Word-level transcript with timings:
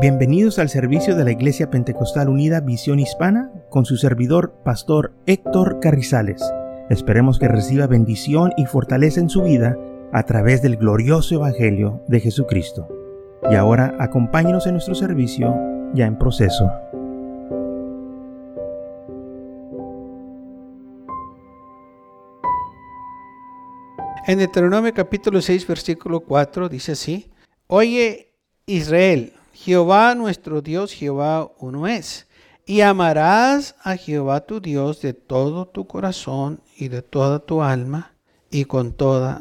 Bienvenidos 0.00 0.60
al 0.60 0.68
servicio 0.68 1.16
de 1.16 1.24
la 1.24 1.32
Iglesia 1.32 1.70
Pentecostal 1.70 2.28
Unida 2.28 2.60
Visión 2.60 3.00
Hispana 3.00 3.50
con 3.68 3.84
su 3.84 3.96
servidor, 3.96 4.54
Pastor 4.64 5.12
Héctor 5.26 5.80
Carrizales. 5.80 6.40
Esperemos 6.88 7.40
que 7.40 7.48
reciba 7.48 7.88
bendición 7.88 8.52
y 8.56 8.66
fortaleza 8.66 9.18
en 9.18 9.28
su 9.28 9.42
vida 9.42 9.76
a 10.12 10.22
través 10.22 10.62
del 10.62 10.76
glorioso 10.76 11.34
Evangelio 11.34 12.00
de 12.06 12.20
Jesucristo. 12.20 12.86
Y 13.50 13.56
ahora 13.56 13.96
acompáñenos 13.98 14.68
en 14.68 14.74
nuestro 14.74 14.94
servicio 14.94 15.52
ya 15.94 16.06
en 16.06 16.16
proceso. 16.16 16.70
En 24.28 24.38
Deuteronomio 24.38 24.94
capítulo 24.94 25.42
6, 25.42 25.66
versículo 25.66 26.20
4 26.20 26.68
dice 26.68 26.92
así, 26.92 27.32
Oye 27.66 28.36
Israel, 28.64 29.32
Jehová 29.64 30.14
nuestro 30.14 30.62
Dios, 30.62 30.92
Jehová 30.92 31.50
uno 31.58 31.88
es. 31.88 32.28
Y 32.64 32.80
amarás 32.82 33.74
a 33.82 33.96
Jehová 33.96 34.42
tu 34.42 34.60
Dios 34.60 35.00
de 35.00 35.14
todo 35.14 35.66
tu 35.66 35.88
corazón 35.88 36.60
y 36.76 36.86
de 36.86 37.02
toda 37.02 37.40
tu 37.40 37.60
alma 37.60 38.14
y 38.52 38.66
con 38.66 38.92
todas 38.92 39.40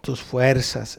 tus 0.00 0.22
fuerzas. 0.22 0.98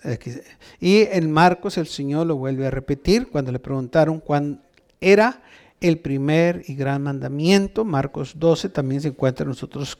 Y 0.80 1.02
en 1.10 1.32
Marcos 1.32 1.80
el 1.80 1.88
Señor 1.88 2.28
lo 2.28 2.36
vuelve 2.36 2.68
a 2.68 2.72
repetir 2.72 3.30
cuando 3.32 3.52
le 3.52 3.58
preguntaron 3.58 4.20
cuán 4.20 4.62
era 5.02 5.42
el 5.82 5.98
primer 5.98 6.64
y 6.68 6.76
gran 6.76 7.02
mandamiento. 7.02 7.86
Marcos 7.86 8.34
12 8.38 8.70
también 8.70 9.02
se 9.02 9.08
encuentra 9.08 9.46
en 9.46 9.50
los 9.50 9.64
otros 9.64 9.98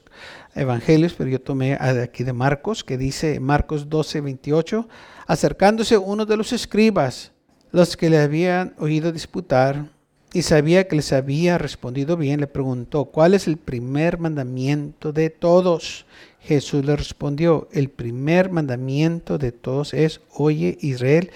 evangelios, 0.54 1.16
pero 1.16 1.28
yo 1.32 1.42
tomé 1.42 1.74
aquí 1.74 2.24
de 2.24 2.34
Marcos, 2.34 2.84
que 2.84 3.00
dice 3.00 3.40
Marcos 3.40 3.90
12, 3.90 4.22
28, 4.22 4.88
acercándose 5.26 5.98
uno 5.98 6.28
de 6.28 6.38
los 6.38 6.54
escribas, 6.54 7.32
los 7.72 7.98
que 7.98 8.10
le 8.10 8.20
habían 8.20 8.74
oído 8.78 9.12
disputar 9.12 9.90
y 10.34 10.44
sabía 10.44 10.88
que 10.88 10.96
les 10.96 11.12
había 11.12 11.58
respondido 11.58 12.16
bien, 12.16 12.40
le 12.40 12.48
preguntó, 12.48 13.06
¿cuál 13.06 13.34
es 13.34 13.48
el 13.48 13.58
primer 13.58 14.20
mandamiento 14.20 15.12
de 15.12 15.30
todos? 15.30 16.06
Jesús 16.40 16.86
le 16.86 16.96
respondió, 16.96 17.68
el 17.72 17.90
primer 17.90 18.52
mandamiento 18.52 19.38
de 19.38 19.52
todos 19.52 19.94
es, 19.94 20.22
oye 20.32 20.78
Israel, 20.82 21.32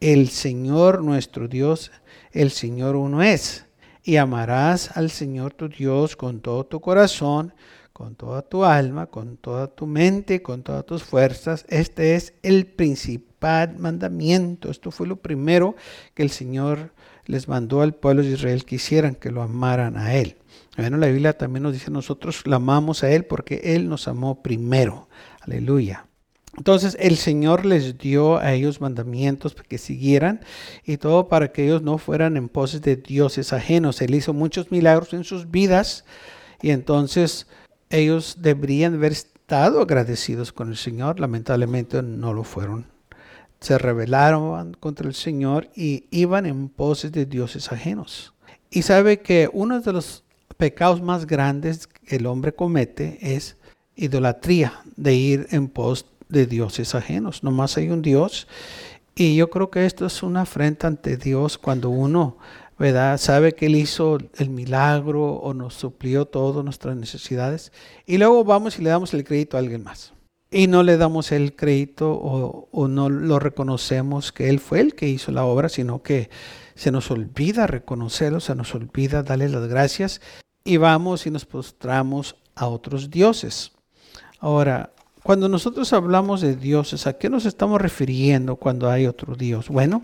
el 0.00 0.30
Señor 0.30 1.02
nuestro 1.02 1.48
Dios, 1.48 1.92
el 2.32 2.50
Señor 2.50 2.96
uno 2.96 3.22
es, 3.22 3.66
y 4.02 4.16
amarás 4.16 4.96
al 4.96 5.10
Señor 5.10 5.52
tu 5.52 5.68
Dios 5.68 6.16
con 6.16 6.40
todo 6.40 6.64
tu 6.64 6.80
corazón, 6.80 7.52
con 7.92 8.14
toda 8.14 8.40
tu 8.40 8.64
alma, 8.64 9.06
con 9.06 9.36
toda 9.36 9.66
tu 9.66 9.86
mente, 9.86 10.40
con 10.40 10.62
todas 10.62 10.86
tus 10.86 11.02
fuerzas. 11.02 11.66
Este 11.68 12.14
es 12.14 12.32
el 12.42 12.66
principal 12.66 13.29
mandamiento. 13.40 14.70
Esto 14.70 14.90
fue 14.90 15.06
lo 15.06 15.16
primero 15.16 15.76
que 16.14 16.22
el 16.22 16.30
Señor 16.30 16.92
les 17.26 17.48
mandó 17.48 17.82
al 17.82 17.94
pueblo 17.94 18.22
de 18.22 18.30
Israel 18.30 18.64
que 18.64 18.76
hicieran, 18.76 19.14
que 19.14 19.30
lo 19.30 19.42
amaran 19.42 19.96
a 19.96 20.14
Él. 20.14 20.36
Bueno, 20.76 20.96
la 20.96 21.08
Biblia 21.08 21.36
también 21.36 21.62
nos 21.62 21.72
dice 21.72 21.90
nosotros 21.90 22.46
lo 22.46 22.56
amamos 22.56 23.02
a 23.02 23.10
Él 23.10 23.24
porque 23.24 23.60
Él 23.64 23.88
nos 23.88 24.08
amó 24.08 24.42
primero. 24.42 25.08
Aleluya. 25.40 26.06
Entonces 26.56 26.96
el 27.00 27.16
Señor 27.16 27.64
les 27.64 27.96
dio 27.98 28.38
a 28.38 28.52
ellos 28.52 28.80
mandamientos 28.80 29.54
para 29.54 29.68
que 29.68 29.78
siguieran 29.78 30.40
y 30.84 30.96
todo 30.96 31.28
para 31.28 31.52
que 31.52 31.64
ellos 31.64 31.82
no 31.82 31.96
fueran 31.98 32.36
en 32.36 32.48
poses 32.48 32.82
de 32.82 32.96
dioses 32.96 33.52
ajenos. 33.52 34.02
Él 34.02 34.14
hizo 34.14 34.32
muchos 34.32 34.72
milagros 34.72 35.12
en 35.12 35.24
sus 35.24 35.50
vidas 35.50 36.04
y 36.60 36.70
entonces 36.70 37.46
ellos 37.88 38.38
deberían 38.40 38.94
haber 38.94 39.12
estado 39.12 39.80
agradecidos 39.80 40.52
con 40.52 40.70
el 40.70 40.76
Señor, 40.76 41.20
lamentablemente 41.20 42.02
no 42.02 42.32
lo 42.32 42.44
fueron. 42.44 42.86
Se 43.60 43.78
rebelaron 43.78 44.74
contra 44.74 45.06
el 45.06 45.14
Señor 45.14 45.68
y 45.74 46.04
iban 46.10 46.46
en 46.46 46.68
poses 46.68 47.12
de 47.12 47.26
dioses 47.26 47.70
ajenos. 47.72 48.32
Y 48.70 48.82
sabe 48.82 49.20
que 49.20 49.50
uno 49.52 49.80
de 49.80 49.92
los 49.92 50.24
pecados 50.56 51.02
más 51.02 51.26
grandes 51.26 51.86
que 51.86 52.16
el 52.16 52.26
hombre 52.26 52.52
comete 52.52 53.18
es 53.20 53.56
idolatría, 53.96 54.80
de 54.96 55.14
ir 55.14 55.46
en 55.50 55.68
pos 55.68 56.06
de 56.28 56.46
dioses 56.46 56.94
ajenos. 56.94 57.42
Nomás 57.42 57.76
hay 57.76 57.90
un 57.90 58.02
Dios. 58.02 58.48
Y 59.14 59.36
yo 59.36 59.50
creo 59.50 59.70
que 59.70 59.84
esto 59.84 60.06
es 60.06 60.22
una 60.22 60.42
afrenta 60.42 60.86
ante 60.86 61.16
Dios 61.16 61.58
cuando 61.58 61.90
uno 61.90 62.36
¿verdad? 62.80 63.18
Sabe 63.18 63.54
que 63.54 63.66
Él 63.66 63.76
hizo 63.76 64.16
el 64.38 64.48
milagro 64.48 65.34
o 65.34 65.52
nos 65.52 65.74
suplió 65.74 66.24
todas 66.24 66.64
nuestras 66.64 66.96
necesidades 66.96 67.72
y 68.06 68.16
luego 68.16 68.42
vamos 68.42 68.78
y 68.78 68.82
le 68.82 68.88
damos 68.88 69.12
el 69.12 69.22
crédito 69.22 69.58
a 69.58 69.60
alguien 69.60 69.84
más. 69.84 70.14
Y 70.50 70.66
no 70.66 70.82
le 70.82 70.96
damos 70.96 71.30
el 71.30 71.54
crédito 71.54 72.10
o, 72.12 72.88
no 72.88 73.08
lo 73.08 73.38
reconocemos 73.38 74.32
que 74.32 74.48
Él 74.48 74.58
fue 74.58 74.80
el 74.80 74.94
que 74.94 75.08
hizo 75.08 75.30
la 75.30 75.44
obra, 75.44 75.68
sino 75.68 76.02
que 76.02 76.28
se 76.74 76.90
nos 76.90 77.10
olvida 77.10 77.66
reconocerlo, 77.66 78.40
se 78.40 78.54
nos 78.54 78.74
olvida 78.74 79.22
darle 79.22 79.48
las 79.48 79.68
gracias 79.68 80.20
y 80.64 80.76
vamos 80.76 81.26
y 81.26 81.30
nos 81.30 81.44
postramos 81.44 82.36
a 82.56 82.66
otros 82.66 83.10
dioses. 83.10 83.72
Ahora, 84.40 84.92
cuando 85.22 85.48
nosotros 85.48 85.92
hablamos 85.92 86.40
de 86.40 86.56
dioses, 86.56 87.06
¿a 87.06 87.12
qué 87.12 87.28
nos 87.28 87.44
estamos 87.44 87.80
refiriendo 87.80 88.56
cuando 88.56 88.90
hay 88.90 89.06
otro 89.06 89.36
Dios? 89.36 89.68
Bueno, 89.68 90.02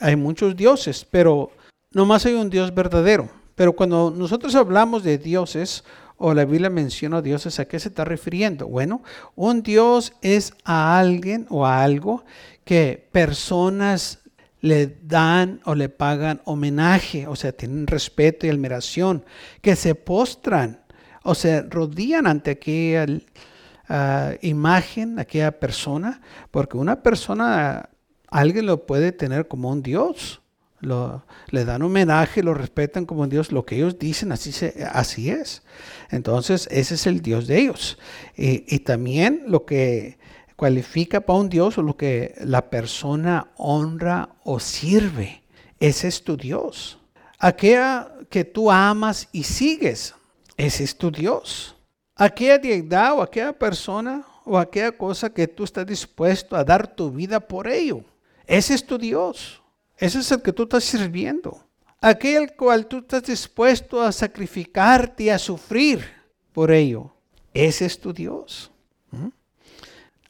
hay 0.00 0.16
muchos 0.16 0.56
dioses, 0.56 1.06
pero 1.08 1.50
nomás 1.92 2.26
hay 2.26 2.34
un 2.34 2.50
Dios 2.50 2.74
verdadero. 2.74 3.30
Pero 3.54 3.74
cuando 3.74 4.12
nosotros 4.16 4.54
hablamos 4.54 5.04
de 5.04 5.18
dioses, 5.18 5.84
o 6.24 6.34
la 6.34 6.44
Biblia 6.44 6.70
menciona 6.70 7.20
dioses, 7.20 7.58
¿a 7.58 7.64
qué 7.64 7.80
se 7.80 7.88
está 7.88 8.04
refiriendo? 8.04 8.68
Bueno, 8.68 9.02
un 9.34 9.64
Dios 9.64 10.12
es 10.22 10.54
a 10.64 10.96
alguien 11.00 11.46
o 11.50 11.66
a 11.66 11.82
algo 11.82 12.24
que 12.64 13.08
personas 13.10 14.20
le 14.60 14.86
dan 15.02 15.60
o 15.64 15.74
le 15.74 15.88
pagan 15.88 16.40
homenaje, 16.44 17.26
o 17.26 17.34
sea, 17.34 17.50
tienen 17.50 17.88
respeto 17.88 18.46
y 18.46 18.50
admiración, 18.50 19.24
que 19.60 19.74
se 19.74 19.96
postran 19.96 20.80
o 21.24 21.34
se 21.34 21.62
rodillan 21.62 22.28
ante 22.28 22.52
aquella 22.52 23.04
uh, 23.04 24.36
imagen, 24.42 25.18
aquella 25.18 25.58
persona, 25.58 26.20
porque 26.52 26.76
una 26.76 27.02
persona, 27.02 27.88
alguien 28.28 28.66
lo 28.66 28.86
puede 28.86 29.10
tener 29.10 29.48
como 29.48 29.70
un 29.70 29.82
Dios. 29.82 30.41
Lo, 30.82 31.24
le 31.48 31.64
dan 31.64 31.80
homenaje, 31.80 32.42
lo 32.42 32.52
respetan 32.52 33.06
como 33.06 33.26
Dios, 33.26 33.50
lo 33.50 33.64
que 33.64 33.76
ellos 33.76 33.98
dicen, 33.98 34.32
así, 34.32 34.52
se, 34.52 34.86
así 34.92 35.30
es. 35.30 35.62
Entonces, 36.10 36.68
ese 36.70 36.96
es 36.96 37.06
el 37.06 37.22
Dios 37.22 37.46
de 37.46 37.60
ellos. 37.60 37.98
Y, 38.36 38.80
también 38.80 39.44
lo 39.46 39.64
que 39.64 40.18
cualifica 40.56 41.22
para 41.22 41.38
un 41.38 41.48
Dios 41.48 41.78
o 41.78 41.82
lo 41.82 41.96
que 41.96 42.34
la 42.44 42.68
persona 42.68 43.52
honra 43.56 44.28
o 44.44 44.60
sirve, 44.60 45.42
ese 45.80 46.08
es 46.08 46.22
tu 46.22 46.36
Dios. 46.36 46.98
Aquella 47.38 48.12
que 48.28 48.44
tú 48.44 48.70
amas 48.70 49.28
y 49.32 49.44
sigues, 49.44 50.14
ese 50.58 50.84
es 50.84 50.98
tu 50.98 51.10
Dios 51.10 51.76
aquella 52.14 52.58
deidad 52.58 53.14
o 53.14 53.22
aquella 53.22 53.52
persona 53.52 54.24
o 54.44 54.58
aquella 54.58 54.92
cosa 54.92 55.30
que 55.30 55.46
tú 55.46 55.64
estás 55.64 55.86
dispuesto 55.86 56.56
a 56.56 56.64
dar 56.64 56.86
tu 56.86 57.10
vida 57.10 57.40
por 57.40 57.68
ello. 57.68 58.04
Ese 58.46 58.74
es 58.74 58.84
tu 58.84 58.98
Dios. 58.98 59.61
Ese 60.02 60.18
es 60.18 60.32
el 60.32 60.42
que 60.42 60.52
tú 60.52 60.64
estás 60.64 60.82
sirviendo. 60.82 61.64
Aquel 62.00 62.56
cual 62.56 62.86
tú 62.86 62.98
estás 62.98 63.22
dispuesto 63.22 64.02
a 64.02 64.10
sacrificarte 64.10 65.22
y 65.22 65.28
a 65.28 65.38
sufrir 65.38 66.04
por 66.52 66.72
ello. 66.72 67.14
Ese 67.54 67.86
es 67.86 68.00
tu 68.00 68.12
Dios. 68.12 68.72
¿Mm? 69.12 69.28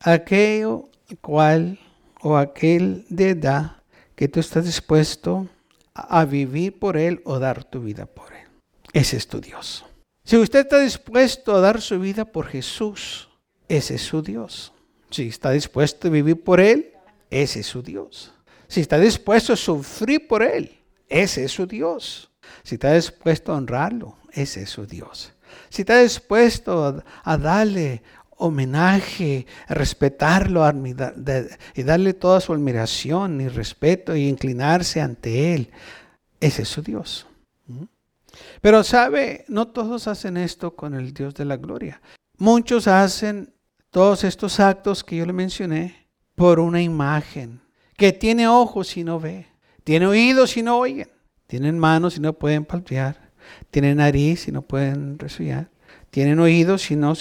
Aquello 0.01 0.91
cual 1.23 1.79
o 2.21 2.37
aquel 2.37 3.07
deidad 3.09 3.79
que 4.15 4.29
tú 4.29 4.41
estás 4.41 4.67
dispuesto 4.67 5.49
a 5.95 6.27
vivir 6.27 6.79
por 6.79 6.99
él 6.99 7.23
o 7.25 7.39
dar 7.39 7.65
tu 7.65 7.81
vida 7.81 8.05
por 8.05 8.31
él. 8.35 8.47
Ese 8.93 9.17
es 9.17 9.27
tu 9.27 9.41
Dios. 9.41 9.87
Si 10.23 10.37
usted 10.37 10.61
está 10.61 10.81
dispuesto 10.81 11.55
a 11.55 11.61
dar 11.61 11.81
su 11.81 11.99
vida 11.99 12.27
por 12.27 12.45
Jesús, 12.45 13.31
ese 13.69 13.95
es 13.95 14.03
su 14.03 14.21
Dios. 14.21 14.75
Si 15.09 15.29
está 15.29 15.51
dispuesto 15.51 16.09
a 16.09 16.11
vivir 16.11 16.45
por 16.45 16.61
Él, 16.61 16.93
ese 17.31 17.61
es 17.61 17.67
su 17.67 17.83
Dios. 17.83 18.35
Si 18.73 18.81
está 18.81 18.99
dispuesto 18.99 19.53
a 19.53 19.57
sufrir 19.57 20.27
por 20.27 20.43
Él, 20.43 20.79
ese 21.07 21.45
es 21.45 21.53
su 21.53 21.67
Dios. 21.67 22.31
Si 22.63 22.77
está 22.77 22.95
dispuesto 22.95 23.53
a 23.53 23.59
honrarlo, 23.59 24.17
ese 24.33 24.63
es 24.63 24.71
su 24.71 24.87
Dios. 24.87 25.35
Si 25.69 25.83
está 25.83 26.01
dispuesto 26.01 27.03
a, 27.23 27.37
darle 27.37 28.03
homenaje, 28.39 29.45
a 29.69 29.75
respetarlo 29.75 30.67
y 31.75 31.83
darle 31.83 32.15
toda 32.15 32.41
su 32.41 32.55
admiración 32.55 33.43
y 33.43 33.49
respeto 33.49 34.17
y 34.17 34.27
inclinarse 34.27 35.03
ante 35.03 35.55
Él, 35.55 35.71
ese 36.41 36.63
es 36.63 36.69
su 36.69 36.81
Dios. 36.81 37.27
¿Mm? 37.67 37.85
Pero 38.63 38.83
sabe, 38.85 39.45
no 39.49 39.69
todos 39.69 40.09
hacen 40.09 40.39
esto 40.39 40.75
con 40.75 40.95
el 40.95 41.13
Dios 41.13 41.35
de 41.35 41.45
la 41.45 41.59
gloria. 41.59 42.01
Muchos 42.39 42.89
hacen 42.89 43.53
todos 43.91 44.25
estos 44.25 44.61
actos 44.61 45.05
que 45.05 45.17
yo 45.17 45.27
le 45.27 45.35
mencioné 45.35 46.09
por 46.35 46.59
una 46.59 46.81
imagen, 46.81 47.61
que 48.03 48.13
tiene 48.13 48.49
ojos 48.49 48.97
y 48.97 49.05
no 49.05 49.21
ve, 49.21 49.47
tiene 49.85 50.09
oídos 50.09 50.57
y 50.57 50.63
no 50.65 50.77
oyen, 50.77 51.09
tienen 51.47 51.79
manos 51.79 52.17
y 52.17 52.21
no 52.21 52.33
pueden 52.33 52.65
palpear, 52.65 53.31
tienen 53.71 53.99
nariz 53.99 54.49
y 54.49 54.51
no 54.51 54.63
pueden 54.63 55.21
respirar, 55.21 55.71
tienen 56.11 56.41
oídos 56.41 56.91
y 56.91 56.97
no 56.97 57.15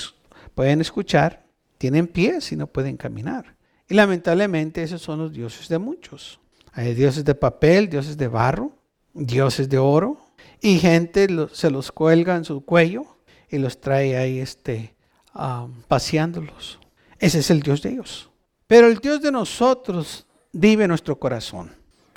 pueden 0.55 0.81
escuchar, 0.81 1.45
tienen 1.77 2.07
pies 2.07 2.51
y 2.51 2.55
no 2.55 2.65
pueden 2.65 2.97
caminar. 2.97 3.55
Y 3.87 3.93
lamentablemente 3.93 4.81
esos 4.81 5.03
son 5.03 5.19
los 5.19 5.31
dioses 5.31 5.69
de 5.69 5.77
muchos. 5.77 6.39
Hay 6.73 6.95
dioses 6.95 7.25
de 7.25 7.35
papel, 7.35 7.87
dioses 7.87 8.17
de 8.17 8.27
barro, 8.27 8.71
dioses 9.13 9.69
de 9.69 9.77
oro. 9.77 10.17
Y 10.61 10.79
gente 10.79 11.27
se 11.53 11.69
los 11.69 11.91
cuelga 11.91 12.35
en 12.35 12.43
su 12.43 12.65
cuello 12.65 13.05
y 13.51 13.59
los 13.59 13.79
trae 13.79 14.17
ahí 14.17 14.39
este, 14.39 14.95
paseándolos. 15.87 16.79
Ese 17.19 17.37
es 17.37 17.51
el 17.51 17.61
Dios 17.61 17.83
de 17.83 17.91
ellos. 17.91 18.31
Pero 18.65 18.87
el 18.87 18.97
Dios 18.97 19.21
de 19.21 19.31
nosotros 19.31 20.25
vive 20.51 20.87
nuestro 20.87 21.17
corazón. 21.17 21.71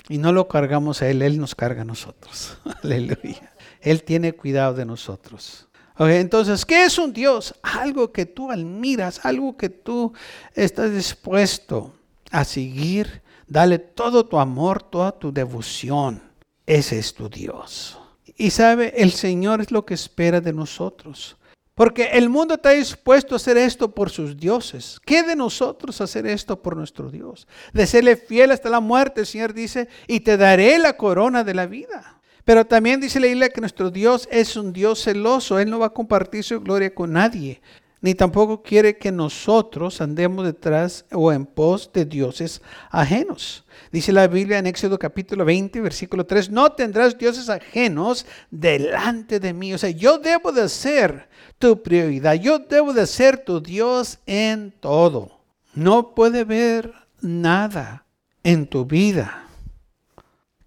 Y 0.07 0.17
no 0.17 0.31
lo 0.31 0.47
cargamos 0.47 1.01
a 1.01 1.09
Él, 1.09 1.21
Él 1.21 1.39
nos 1.39 1.55
carga 1.55 1.81
a 1.81 1.85
nosotros. 1.85 2.57
Aleluya. 2.83 3.53
Él 3.81 4.03
tiene 4.03 4.33
cuidado 4.33 4.73
de 4.73 4.85
nosotros. 4.85 5.67
entonces, 5.97 6.65
¿qué 6.65 6.85
es 6.85 6.97
un 6.97 7.13
Dios? 7.13 7.55
Algo 7.61 8.11
que 8.11 8.25
tú 8.25 8.51
admiras, 8.51 9.25
algo 9.25 9.57
que 9.57 9.69
tú 9.69 10.13
estás 10.53 10.93
dispuesto 10.93 11.93
a 12.31 12.43
seguir. 12.43 13.21
Dale 13.47 13.79
todo 13.79 14.25
tu 14.25 14.39
amor, 14.39 14.83
toda 14.83 15.11
tu 15.11 15.31
devoción. 15.31 16.21
Ese 16.65 16.97
es 16.97 17.13
tu 17.13 17.29
Dios. 17.29 17.99
Y 18.37 18.49
sabe, 18.49 18.93
el 18.97 19.11
Señor 19.11 19.61
es 19.61 19.71
lo 19.71 19.85
que 19.85 19.93
espera 19.93 20.41
de 20.41 20.51
nosotros. 20.51 21.37
Porque 21.75 22.03
el 22.13 22.29
mundo 22.29 22.53
está 22.53 22.69
dispuesto 22.69 23.35
a 23.35 23.37
hacer 23.37 23.57
esto 23.57 23.91
por 23.91 24.09
sus 24.09 24.37
dioses. 24.37 24.97
¿Qué 25.05 25.23
de 25.23 25.35
nosotros 25.35 25.99
hacer 25.99 26.25
esto 26.25 26.61
por 26.61 26.77
nuestro 26.77 27.11
Dios? 27.11 27.47
De 27.73 27.85
serle 27.85 28.15
fiel 28.15 28.51
hasta 28.51 28.69
la 28.69 28.79
muerte, 28.79 29.21
el 29.21 29.27
Señor 29.27 29.53
dice, 29.53 29.89
y 30.07 30.21
te 30.21 30.37
daré 30.37 30.79
la 30.79 30.95
corona 30.95 31.43
de 31.43 31.53
la 31.53 31.65
vida. 31.65 32.21
Pero 32.45 32.65
también 32.65 33.01
dice 33.01 33.19
la 33.19 33.27
Biblia 33.27 33.49
que 33.49 33.59
nuestro 33.59 33.91
Dios 33.91 34.29
es 34.31 34.55
un 34.55 34.71
Dios 34.71 35.03
celoso. 35.03 35.59
Él 35.59 35.69
no 35.69 35.79
va 35.79 35.87
a 35.87 35.93
compartir 35.93 36.45
su 36.45 36.61
gloria 36.61 36.95
con 36.95 37.11
nadie. 37.11 37.61
Ni 38.05 38.13
tampoco 38.13 38.61
quiere 38.61 38.99
que 38.99 39.11
nosotros 39.11 39.99
andemos 39.99 40.45
detrás 40.45 41.05
o 41.11 41.31
en 41.31 41.43
pos 41.43 41.89
de 41.91 42.05
dioses 42.05 42.61
ajenos. 42.91 43.65
Dice 43.91 44.13
la 44.13 44.27
Biblia 44.27 44.59
en 44.59 44.67
Éxodo 44.67 44.99
capítulo 44.99 45.43
20, 45.43 45.81
versículo 45.81 46.23
3, 46.23 46.51
no 46.51 46.71
tendrás 46.71 47.17
dioses 47.17 47.49
ajenos 47.49 48.27
delante 48.51 49.39
de 49.39 49.53
mí. 49.53 49.73
O 49.73 49.79
sea, 49.79 49.89
yo 49.89 50.19
debo 50.19 50.51
de 50.51 50.69
ser 50.69 51.27
tu 51.57 51.81
prioridad. 51.81 52.35
Yo 52.35 52.59
debo 52.59 52.93
de 52.93 53.07
ser 53.07 53.39
tu 53.39 53.59
Dios 53.59 54.19
en 54.27 54.71
todo. 54.79 55.39
No 55.73 56.13
puede 56.13 56.41
haber 56.41 56.93
nada 57.21 58.05
en 58.43 58.67
tu 58.67 58.85
vida 58.85 59.47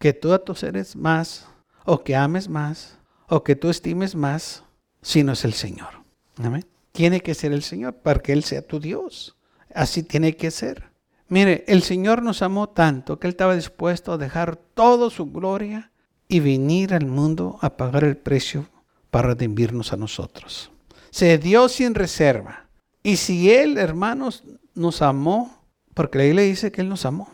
que 0.00 0.12
tú 0.12 0.32
a 0.32 0.40
tus 0.40 0.58
seres 0.58 0.96
más, 0.96 1.46
o 1.84 2.02
que 2.02 2.16
ames 2.16 2.48
más, 2.48 2.98
o 3.28 3.44
que 3.44 3.54
tú 3.54 3.70
estimes 3.70 4.16
más, 4.16 4.64
si 5.02 5.22
no 5.22 5.34
es 5.34 5.44
el 5.44 5.52
Señor. 5.52 5.90
Amén. 6.42 6.66
Tiene 6.98 7.20
que 7.20 7.34
ser 7.34 7.52
el 7.52 7.62
Señor 7.62 7.94
para 7.94 8.20
que 8.20 8.32
Él 8.32 8.42
sea 8.42 8.62
tu 8.62 8.80
Dios. 8.80 9.36
Así 9.72 10.02
tiene 10.02 10.34
que 10.34 10.50
ser. 10.50 10.90
Mire, 11.28 11.64
el 11.68 11.82
Señor 11.82 12.22
nos 12.22 12.42
amó 12.42 12.70
tanto 12.70 13.18
que 13.18 13.28
Él 13.28 13.32
estaba 13.32 13.54
dispuesto 13.54 14.12
a 14.12 14.18
dejar 14.18 14.56
toda 14.56 15.08
su 15.10 15.30
gloria 15.30 15.92
y 16.26 16.40
venir 16.40 16.94
al 16.94 17.06
mundo 17.06 17.58
a 17.62 17.76
pagar 17.76 18.02
el 18.02 18.16
precio 18.16 18.68
para 19.10 19.28
redimirnos 19.28 19.92
a 19.92 19.96
nosotros 19.96 20.72
se 21.10 21.38
dio 21.38 21.68
sin 21.68 21.94
reserva. 21.94 22.68
Y 23.02 23.16
si 23.16 23.50
Él, 23.50 23.78
hermanos, 23.78 24.44
nos 24.74 25.02
amó, 25.02 25.64
porque 25.94 26.18
la 26.18 26.24
Biblia 26.24 26.44
dice 26.44 26.72
que 26.72 26.80
Él 26.80 26.88
nos 26.88 27.04
amó, 27.04 27.28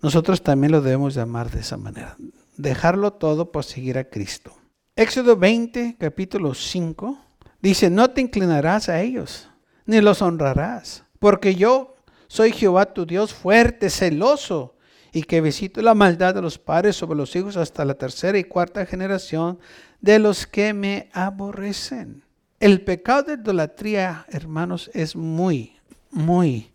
nosotros 0.00 0.42
también 0.42 0.72
lo 0.72 0.80
debemos 0.80 1.14
llamar 1.14 1.50
de 1.50 1.60
esa 1.60 1.76
manera. 1.76 2.16
Dejarlo 2.56 3.12
todo 3.12 3.50
por 3.50 3.64
seguir 3.64 3.98
a 3.98 4.04
Cristo. 4.04 4.52
Éxodo 4.94 5.36
20, 5.36 5.96
capítulo 5.98 6.54
5, 6.54 7.18
dice, 7.68 7.90
no 7.90 8.10
te 8.10 8.20
inclinarás 8.20 8.88
a 8.88 9.00
ellos, 9.00 9.48
ni 9.84 10.00
los 10.00 10.22
honrarás, 10.22 11.04
porque 11.18 11.54
yo 11.54 11.96
soy 12.28 12.52
Jehová 12.52 12.86
tu 12.86 13.06
Dios 13.06 13.32
fuerte, 13.34 13.90
celoso, 13.90 14.76
y 15.12 15.22
que 15.22 15.40
visito 15.40 15.80
la 15.80 15.94
maldad 15.94 16.34
de 16.34 16.42
los 16.42 16.58
padres 16.58 16.96
sobre 16.96 17.16
los 17.16 17.34
hijos 17.36 17.56
hasta 17.56 17.84
la 17.84 17.94
tercera 17.94 18.36
y 18.38 18.44
cuarta 18.44 18.84
generación 18.84 19.58
de 20.00 20.18
los 20.18 20.46
que 20.46 20.74
me 20.74 21.08
aborrecen. 21.12 22.22
El 22.60 22.82
pecado 22.82 23.22
de 23.22 23.34
idolatría, 23.34 24.26
hermanos, 24.28 24.90
es 24.92 25.16
muy, 25.16 25.76
muy 26.10 26.70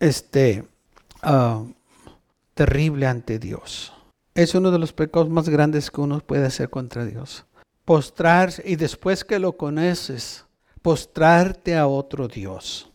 este, 0.00 0.66
ah, 1.22 1.64
terrible 2.54 3.06
ante 3.06 3.38
Dios. 3.38 3.92
Es 4.34 4.54
uno 4.54 4.70
de 4.70 4.78
los 4.78 4.92
pecados 4.92 5.28
más 5.28 5.48
grandes 5.48 5.90
que 5.90 6.00
uno 6.00 6.20
puede 6.20 6.46
hacer 6.46 6.68
contra 6.68 7.04
Dios. 7.04 7.46
Postrarse 7.86 8.62
y 8.66 8.76
después 8.76 9.24
que 9.24 9.38
lo 9.38 9.56
conoces, 9.56 10.44
postrarte 10.82 11.74
a 11.74 11.86
otro 11.86 12.28
Dios. 12.28 12.90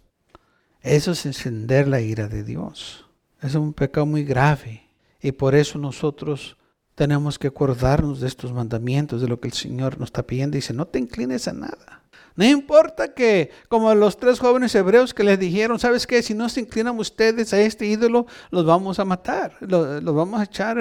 Eso 0.82 1.12
es 1.14 1.26
encender 1.26 1.88
la 1.88 2.02
ira 2.02 2.28
de 2.28 2.44
Dios. 2.44 3.08
Es 3.42 3.56
un 3.56 3.74
pecado 3.74 4.06
muy 4.06 4.24
grave. 4.24 4.84
Y 5.20 5.32
por 5.32 5.56
eso 5.56 5.80
nosotros 5.80 6.58
tenemos 6.96 7.40
que 7.40 7.48
acordarnos 7.48 8.20
de 8.20 8.28
estos 8.28 8.54
mandamientos, 8.54 9.22
de 9.22 9.28
lo 9.28 9.40
que 9.40 9.48
el 9.48 9.54
Señor 9.54 10.00
nos 10.00 10.10
está 10.10 10.28
pidiendo. 10.28 10.56
Dice, 10.56 10.74
no 10.74 10.86
te 10.86 11.00
inclines 11.00 11.48
a 11.48 11.54
nada. 11.54 12.01
No 12.36 12.46
importa 12.46 13.14
que, 13.14 13.52
como 13.68 13.94
los 13.94 14.18
tres 14.18 14.40
jóvenes 14.40 14.74
hebreos 14.76 15.14
que 15.14 15.24
les 15.24 15.38
dijeron, 15.40 15.80
¿sabes 15.80 16.08
qué? 16.08 16.24
Si 16.24 16.34
no 16.34 16.48
se 16.50 16.62
inclinan 16.62 16.98
ustedes 16.98 17.54
a 17.54 17.60
este 17.60 17.86
ídolo, 17.86 18.26
los 18.52 18.66
vamos 18.66 19.00
a 19.00 19.06
matar, 19.06 19.58
los, 19.60 20.04
vamos 20.04 20.40
a 20.40 20.44
echar 20.44 20.78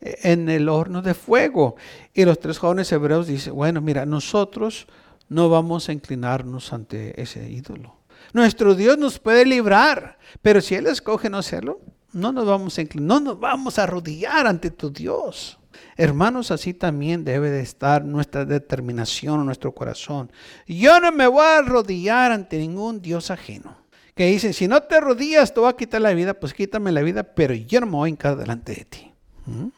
en, 0.00 0.48
el 0.48 0.68
horno 0.68 1.02
de 1.02 1.14
fuego. 1.14 1.76
Y 2.14 2.24
los 2.24 2.38
tres 2.38 2.58
jóvenes 2.58 2.92
hebreos 2.92 3.26
dicen, 3.26 3.54
bueno, 3.54 3.80
mira, 3.80 4.06
nosotros 4.06 4.86
no 5.28 5.48
vamos 5.48 5.88
a 5.88 5.92
inclinarnos 5.92 6.72
ante 6.72 7.20
ese 7.20 7.50
ídolo. 7.50 7.96
Nuestro 8.32 8.74
Dios 8.74 8.96
nos 8.96 9.18
puede 9.18 9.44
librar, 9.44 10.18
pero 10.40 10.60
si 10.60 10.76
Él 10.76 10.86
escoge 10.86 11.28
no 11.28 11.38
hacerlo, 11.38 11.80
no 12.12 12.32
nos 12.32 12.46
vamos 12.46 12.78
a 12.78 12.82
inclinar, 12.82 13.08
no 13.08 13.20
nos 13.20 13.40
vamos 13.40 13.78
a 13.78 13.84
arrodillar 13.84 14.46
ante 14.46 14.70
tu 14.70 14.90
Dios. 14.90 15.58
Hermanos, 15.96 16.50
así 16.50 16.74
también 16.74 17.24
debe 17.24 17.50
de 17.50 17.60
estar 17.60 18.04
nuestra 18.04 18.44
determinación 18.44 19.44
nuestro 19.44 19.74
corazón. 19.74 20.30
Yo 20.66 21.00
no 21.00 21.12
me 21.12 21.26
voy 21.26 21.44
a 21.44 21.58
arrodillar 21.58 22.32
ante 22.32 22.58
ningún 22.58 23.02
Dios 23.02 23.30
ajeno. 23.30 23.76
Que 24.14 24.26
dice, 24.26 24.52
si 24.52 24.68
no 24.68 24.82
te 24.82 24.96
arrodillas, 24.96 25.54
te 25.54 25.60
voy 25.60 25.70
a 25.70 25.76
quitar 25.76 26.00
la 26.00 26.12
vida, 26.12 26.34
pues 26.34 26.52
quítame 26.52 26.92
la 26.92 27.02
vida, 27.02 27.22
pero 27.22 27.54
yo 27.54 27.80
no 27.80 27.86
me 27.86 27.92
voy 27.92 28.06
a 28.08 28.10
hincar 28.10 28.36
delante 28.36 28.74
de 28.74 28.84
ti. 28.84 29.12
¿Mm? 29.46 29.68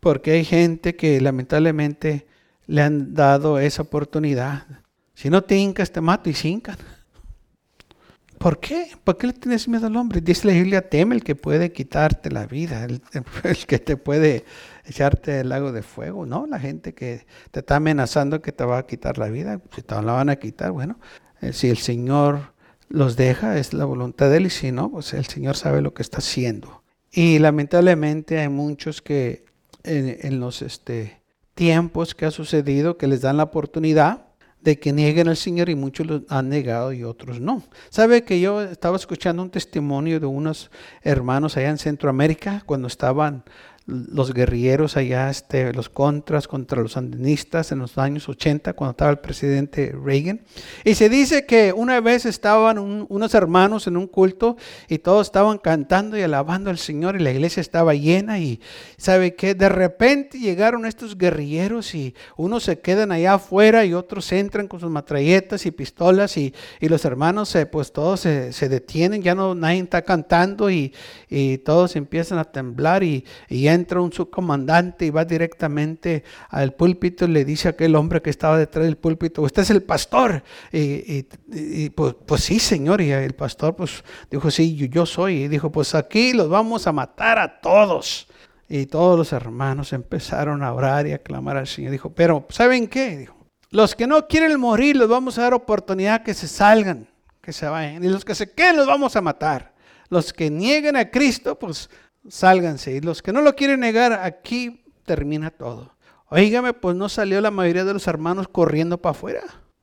Porque 0.00 0.32
hay 0.32 0.44
gente 0.44 0.94
que 0.94 1.20
lamentablemente 1.20 2.26
le 2.66 2.82
han 2.82 3.14
dado 3.14 3.58
esa 3.58 3.82
oportunidad. 3.82 4.66
Si 5.14 5.30
no 5.30 5.42
te 5.42 5.56
hincas, 5.56 5.90
te 5.90 6.00
mato 6.00 6.30
y 6.30 6.34
se 6.34 6.48
hincan. 6.48 6.76
¿Por 8.44 8.60
qué? 8.60 8.88
¿Por 9.02 9.16
qué 9.16 9.28
le 9.28 9.32
tienes 9.32 9.68
miedo 9.68 9.86
al 9.86 9.96
hombre? 9.96 10.20
Dice 10.20 10.46
la 10.46 10.52
Biblia, 10.52 10.86
teme 10.86 11.14
el 11.14 11.24
que 11.24 11.34
puede 11.34 11.72
quitarte 11.72 12.30
la 12.30 12.44
vida, 12.44 12.84
el, 12.84 13.00
que 13.66 13.78
te 13.78 13.96
puede 13.96 14.44
echarte 14.84 15.40
el 15.40 15.48
lago 15.48 15.72
de 15.72 15.82
fuego, 15.82 16.26
¿no? 16.26 16.46
La 16.46 16.60
gente 16.60 16.92
que 16.92 17.24
te 17.52 17.60
está 17.60 17.76
amenazando 17.76 18.42
que 18.42 18.52
te 18.52 18.62
va 18.62 18.76
a 18.76 18.86
quitar 18.86 19.16
la 19.16 19.30
vida, 19.30 19.62
si 19.74 19.80
te 19.80 19.94
la 19.94 20.12
van 20.12 20.28
a 20.28 20.36
quitar, 20.36 20.72
bueno, 20.72 21.00
eh, 21.40 21.54
si 21.54 21.70
el 21.70 21.78
Señor 21.78 22.52
los 22.90 23.16
deja, 23.16 23.56
es 23.56 23.72
la 23.72 23.86
voluntad 23.86 24.28
de 24.28 24.36
Él, 24.36 24.44
y 24.44 24.50
si 24.50 24.72
no, 24.72 24.90
pues 24.90 25.14
el 25.14 25.24
Señor 25.24 25.56
sabe 25.56 25.80
lo 25.80 25.94
que 25.94 26.02
está 26.02 26.18
haciendo. 26.18 26.82
Y 27.10 27.38
lamentablemente 27.38 28.40
hay 28.40 28.50
muchos 28.50 29.00
que 29.00 29.46
en, 29.84 30.18
en 30.20 30.38
los 30.38 30.60
este, 30.60 31.22
tiempos 31.54 32.14
que 32.14 32.26
ha 32.26 32.30
sucedido, 32.30 32.98
que 32.98 33.06
les 33.06 33.22
dan 33.22 33.38
la 33.38 33.44
oportunidad, 33.44 34.23
de 34.64 34.78
que 34.78 34.92
nieguen 34.92 35.28
al 35.28 35.36
Señor 35.36 35.68
y 35.68 35.74
muchos 35.74 36.06
lo 36.06 36.22
han 36.28 36.48
negado 36.48 36.92
y 36.92 37.04
otros 37.04 37.38
no. 37.38 37.62
¿Sabe 37.90 38.24
que 38.24 38.40
yo 38.40 38.62
estaba 38.62 38.96
escuchando 38.96 39.42
un 39.42 39.50
testimonio 39.50 40.18
de 40.18 40.26
unos 40.26 40.70
hermanos 41.02 41.56
allá 41.56 41.68
en 41.68 41.78
Centroamérica 41.78 42.62
cuando 42.64 42.88
estaban 42.88 43.44
los 43.86 44.32
guerrilleros 44.32 44.96
allá, 44.96 45.28
este, 45.28 45.74
los 45.74 45.90
contras 45.90 46.48
contra 46.48 46.80
los 46.80 46.92
sandinistas 46.92 47.70
en 47.70 47.80
los 47.80 47.98
años 47.98 48.28
80, 48.28 48.72
cuando 48.72 48.92
estaba 48.92 49.10
el 49.10 49.18
presidente 49.18 49.94
Reagan. 50.02 50.40
Y 50.84 50.94
se 50.94 51.10
dice 51.10 51.44
que 51.44 51.72
una 51.74 52.00
vez 52.00 52.24
estaban 52.24 52.78
unos 52.78 53.34
hermanos 53.34 53.86
en 53.86 53.98
un 53.98 54.06
culto 54.06 54.56
y 54.88 54.98
todos 54.98 55.26
estaban 55.26 55.58
cantando 55.58 56.16
y 56.16 56.22
alabando 56.22 56.70
al 56.70 56.78
Señor 56.78 57.16
y 57.16 57.18
la 57.18 57.30
iglesia 57.30 57.60
estaba 57.60 57.94
llena 57.94 58.38
y 58.38 58.60
sabe 58.96 59.34
que 59.34 59.54
de 59.54 59.68
repente 59.68 60.38
llegaron 60.38 60.86
estos 60.86 61.18
guerrilleros 61.18 61.94
y 61.94 62.14
unos 62.36 62.64
se 62.64 62.78
quedan 62.78 63.12
allá 63.12 63.34
afuera 63.34 63.84
y 63.84 63.92
otros 63.92 64.32
entran 64.32 64.66
con 64.66 64.80
sus 64.80 64.90
matralletas 64.90 65.66
y 65.66 65.70
pistolas 65.70 66.38
y, 66.38 66.54
y 66.80 66.88
los 66.88 67.04
hermanos 67.04 67.54
pues 67.70 67.92
todos 67.92 68.20
se, 68.20 68.52
se, 68.52 68.68
detienen, 68.68 69.22
ya 69.22 69.34
no 69.34 69.54
nadie 69.54 69.80
está 69.80 70.02
cantando 70.02 70.70
y, 70.70 70.94
y 71.28 71.58
todos 71.58 71.96
empiezan 71.96 72.38
a 72.38 72.44
temblar 72.44 73.02
y, 73.02 73.24
y 73.48 73.73
entra 73.74 74.00
un 74.00 74.12
subcomandante 74.12 75.06
y 75.06 75.10
va 75.10 75.24
directamente 75.24 76.24
al 76.48 76.72
púlpito 76.74 77.24
y 77.24 77.28
le 77.28 77.44
dice 77.44 77.68
a 77.68 77.70
aquel 77.72 77.94
hombre 77.96 78.22
que 78.22 78.30
estaba 78.30 78.58
detrás 78.58 78.84
del 78.84 78.96
púlpito, 78.96 79.42
usted 79.42 79.62
es 79.62 79.70
el 79.70 79.82
pastor. 79.82 80.42
Y, 80.72 81.90
pues, 81.90 82.14
pues, 82.26 82.42
sí, 82.42 82.58
señor. 82.58 83.00
Y 83.00 83.10
el 83.10 83.34
pastor 83.34 83.76
pues 83.76 84.02
dijo, 84.30 84.50
sí, 84.50 84.76
yo, 84.88 85.06
soy. 85.06 85.44
Y 85.44 85.48
dijo, 85.48 85.70
pues 85.70 85.94
aquí 85.94 86.32
los 86.32 86.48
vamos 86.48 86.86
a 86.86 86.92
matar 86.92 87.38
a 87.38 87.60
todos. 87.60 88.28
Y 88.68 88.86
todos 88.86 89.18
los 89.18 89.32
hermanos 89.32 89.92
empezaron 89.92 90.62
a 90.62 90.72
orar 90.72 91.06
y 91.06 91.12
a 91.12 91.18
clamar 91.18 91.56
al 91.56 91.66
Señor. 91.66 91.92
Dijo, 91.92 92.10
pero 92.14 92.46
¿saben 92.48 92.88
qué? 92.88 93.16
Dijo, 93.16 93.36
los 93.70 93.94
que 93.94 94.06
no 94.06 94.26
quieren 94.26 94.58
morir 94.58 94.96
los 94.96 95.08
vamos 95.08 95.38
a 95.38 95.42
dar 95.42 95.54
oportunidad 95.54 96.22
que 96.22 96.32
se 96.32 96.48
salgan, 96.48 97.08
que 97.42 97.52
se 97.52 97.66
vayan. 97.66 98.02
Y 98.02 98.08
los 98.08 98.24
que 98.24 98.34
se 98.34 98.50
queden 98.52 98.76
los 98.76 98.86
vamos 98.86 99.16
a 99.16 99.20
matar. 99.20 99.74
Los 100.08 100.32
que 100.32 100.50
nieguen 100.50 100.96
a 100.96 101.10
Cristo, 101.10 101.58
pues 101.58 101.90
sálganse. 102.28 102.92
Y 102.92 103.00
los 103.00 103.22
que 103.22 103.32
no 103.32 103.40
lo 103.40 103.54
quieren 103.54 103.80
negar, 103.80 104.12
aquí 104.12 104.84
termina 105.04 105.50
todo. 105.50 105.94
Oígame, 106.28 106.72
pues 106.72 106.96
no 106.96 107.08
salió 107.08 107.40
la 107.40 107.50
mayoría 107.50 107.84
de 107.84 107.92
los 107.92 108.06
hermanos 108.06 108.48
corriendo 108.48 108.98
para 108.98 109.12
afuera. 109.12 109.42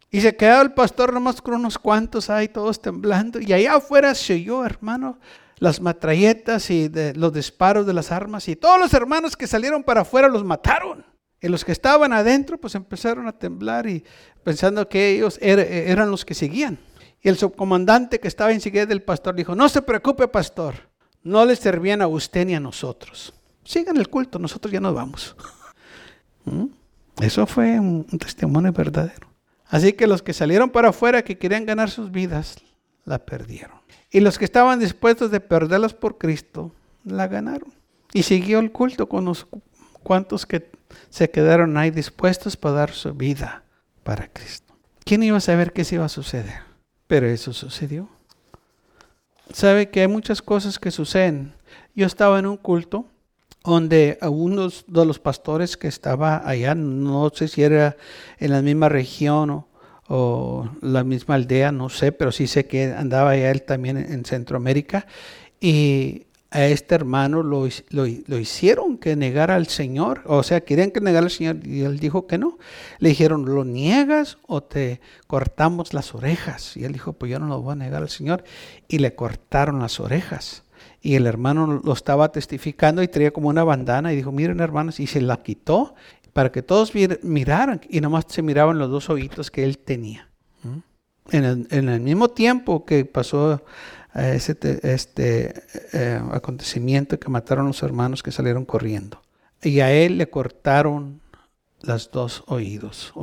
Y 0.10 0.22
se 0.22 0.36
quedó 0.36 0.62
el 0.62 0.74
pastor 0.74 1.14
nomás 1.14 1.42
con 1.42 1.54
unos 1.54 1.78
cuantos 1.78 2.30
ahí, 2.30 2.50
todos 2.50 2.82
temblando. 2.82 3.40
Y 3.40 3.54
allá 3.54 3.76
afuera 3.76 4.14
se 4.14 4.34
oyó, 4.34 4.66
hermano, 4.66 5.20
las 5.58 5.80
matralletas 5.80 6.70
y 6.70 6.92
los 7.16 7.32
disparos 7.32 7.86
de 7.86 7.94
las 7.94 8.12
armas. 8.12 8.48
Y 8.50 8.58
todos 8.58 8.80
los 8.80 8.94
hermanos 8.94 9.38
que 9.38 9.48
salieron 9.48 9.84
para 9.84 10.02
afuera 10.02 10.28
los 10.28 10.44
mataron. 10.44 11.06
Y 11.40 11.48
los 11.48 11.64
que 11.64 11.72
estaban 11.72 12.12
adentro, 12.14 12.58
pues 12.60 12.76
empezaron 12.76 13.28
a 13.28 13.32
temblar 13.32 13.88
y 13.88 14.04
pensando 14.44 14.90
que 14.90 15.12
ellos 15.12 15.40
eran 15.42 16.12
los 16.12 16.26
que 16.26 16.34
seguían. 16.34 16.78
Y 17.22 17.30
el 17.30 17.38
subcomandante 17.38 18.20
que 18.20 18.28
estaba 18.28 18.52
enseguida 18.52 18.86
del 18.86 19.04
pastor 19.04 19.36
dijo, 19.36 19.56
no 19.56 19.70
se 19.70 19.82
preocupe, 19.82 20.28
pastor, 20.28 20.91
no 21.24 21.46
le 21.46 21.56
servían 21.56 22.01
a 22.01 22.08
usted 22.08 22.46
ni 22.46 22.56
a 22.56 22.60
nosotros. 22.60 23.34
Sigan 23.63 23.98
el 23.98 24.10
culto, 24.10 24.40
nosotros 24.40 24.72
ya 24.72 24.80
nos 24.80 24.94
vamos. 24.94 25.36
¿Mm? 26.46 26.66
Eso 27.22 27.46
fue 27.46 27.80
un, 27.80 28.06
testimonio 28.06 28.72
verdadero. 28.72 29.28
Así 29.68 29.94
que 29.94 30.08
los 30.08 30.22
que 30.22 30.34
salieron 30.34 30.70
para 30.70 30.90
afuera 30.90 31.22
que 31.22 31.38
querían 31.38 31.66
ganar 31.66 31.90
sus 31.90 32.12
vidas, 32.12 32.58
la 33.06 33.20
perdieron. 33.20 33.78
Y 34.10 34.20
los 34.20 34.38
que 34.38 34.46
estaban 34.46 34.80
dispuestos 34.80 35.32
de 35.32 35.40
perderlas 35.40 35.94
por 35.94 36.18
Cristo, 36.18 36.74
la 37.06 37.28
ganaron. 37.28 37.74
Y 38.13 38.24
siguió 38.24 38.60
el 38.60 38.72
culto 38.72 39.08
con 39.08 39.25
los 39.25 39.48
cuantos 40.04 40.46
que 40.46 40.70
se 41.10 41.30
quedaron 41.30 41.78
ahí 41.78 41.92
dispuestos 41.92 42.58
para 42.58 42.75
dar 42.75 42.92
su 42.92 43.13
vida 43.13 43.63
para 44.04 44.28
Cristo. 44.28 44.74
¿Quién 45.06 45.24
iba 45.24 45.38
a 45.38 45.42
saber 45.42 45.72
qué 45.72 45.84
se 45.84 45.96
iba 45.96 46.06
a 46.06 46.10
suceder? 46.10 46.62
Pero 47.08 47.28
eso 47.28 47.54
sucedió. 47.54 48.10
Sabe 49.53 49.89
que 49.89 50.01
hay 50.01 50.08
muchas 50.08 50.41
cosas 50.41 50.79
que 50.79 50.91
suceden. 50.91 51.53
Yo 51.96 52.05
estaba 52.05 52.39
en 52.39 52.46
un 52.46 52.58
culto 52.58 53.05
donde 53.63 54.17
uno 54.22 54.70
de 54.70 55.05
los 55.05 55.20
pastores 55.20 55.77
que 55.77 55.88
estaba 55.88 56.48
allá, 56.48 56.74
no 56.74 57.29
sé 57.34 57.48
si 57.48 57.62
era 57.62 57.96
en 58.39 58.51
la 58.51 58.62
misma 58.62 58.89
región 58.89 59.65
o, 60.08 60.70
la 60.81 61.03
misma 61.03 61.36
aldea, 61.36 61.72
no 61.72 61.89
sé, 61.89 62.12
pero 62.12 62.31
sí 62.31 62.48
sé 62.48 62.65
que 62.65 62.86
andaba 62.86 63.31
allá 63.31 63.51
él 63.51 63.63
también 63.63 63.98
en 63.98 64.25
Centroamérica. 64.25 65.05
Y 65.60 66.25
a 66.51 66.65
este 66.65 66.96
hermano 66.96 67.43
lo, 67.43 67.65
lo, 67.91 68.38
hicieron 68.38 68.98
que 68.98 69.15
negara 69.15 69.55
al 69.55 69.67
Señor. 69.67 70.22
O 70.25 70.43
sea, 70.43 70.60
querían 70.62 70.91
que 70.91 71.00
negara 71.00 71.25
al 71.25 71.31
Señor 71.31 71.65
y 71.65 71.81
él 71.84 71.98
dijo 71.98 72.27
que 72.27 72.38
no. 72.38 72.58
Le 73.00 73.10
dijeron, 73.10 73.46
¿lo 73.46 73.63
niegas 73.63 74.38
o 74.48 74.62
te 74.62 75.00
cortamos 75.27 75.93
las 75.93 76.13
orejas? 76.13 76.75
Y 76.75 76.84
él 76.84 76.91
dijo, 76.91 77.13
pues 77.13 77.31
yo 77.31 77.39
no 77.39 77.48
lo 77.48 77.62
voy 77.62 77.72
a 77.72 77.75
negar 77.75 78.01
al 78.01 78.10
Señor. 78.10 78.43
Y 78.89 78.98
le 79.00 79.15
cortaron 79.15 79.79
las 79.79 80.01
orejas. 80.01 80.63
Y 81.01 81.15
el 81.15 81.25
hermano 81.25 81.81
lo 81.81 81.93
estaba 81.93 82.34
testificando 82.34 83.01
y 83.01 83.08
traía 83.08 83.31
como 83.31 83.48
una 83.48 83.63
bandana 83.63 84.12
y 84.12 84.17
dijo, 84.17 84.34
miren 84.34 84.60
hermanos, 84.60 85.00
y 85.00 85.08
se 85.08 85.22
la 85.22 85.38
quitó 85.38 85.96
para 86.34 86.51
que 86.51 86.62
todos 86.62 86.91
miraran. 87.24 87.79
Y 87.89 88.01
nomás 88.01 88.25
se 88.27 88.41
miraban 88.41 88.77
los 88.77 88.89
dos 88.89 89.10
ojitos 89.10 89.51
que 89.51 89.63
él 89.63 89.77
tenía. 89.77 90.29
¿Mm? 90.63 90.79
En 91.34 91.88
el 91.89 92.01
mismo 92.01 92.27
tiempo 92.27 92.84
que 92.84 93.05
pasó 93.05 93.63
ese 94.13 94.58
este 94.84 95.63
eh, 95.94 96.22
acontecimiento 96.32 97.20
que 97.20 97.30
mataron 97.30 97.65
a 97.65 97.70
los 97.70 97.84
hermanos 97.84 98.24
que 98.24 98.32
salieron 98.32 98.65
corriendo. 98.65 99.22
Y 99.62 99.80
a 99.80 99.91
él 99.91 100.18
le 100.18 100.30
cortaron 100.30 101.22
los 101.82 102.12
dos 102.12 102.44
oídos, 102.48 103.13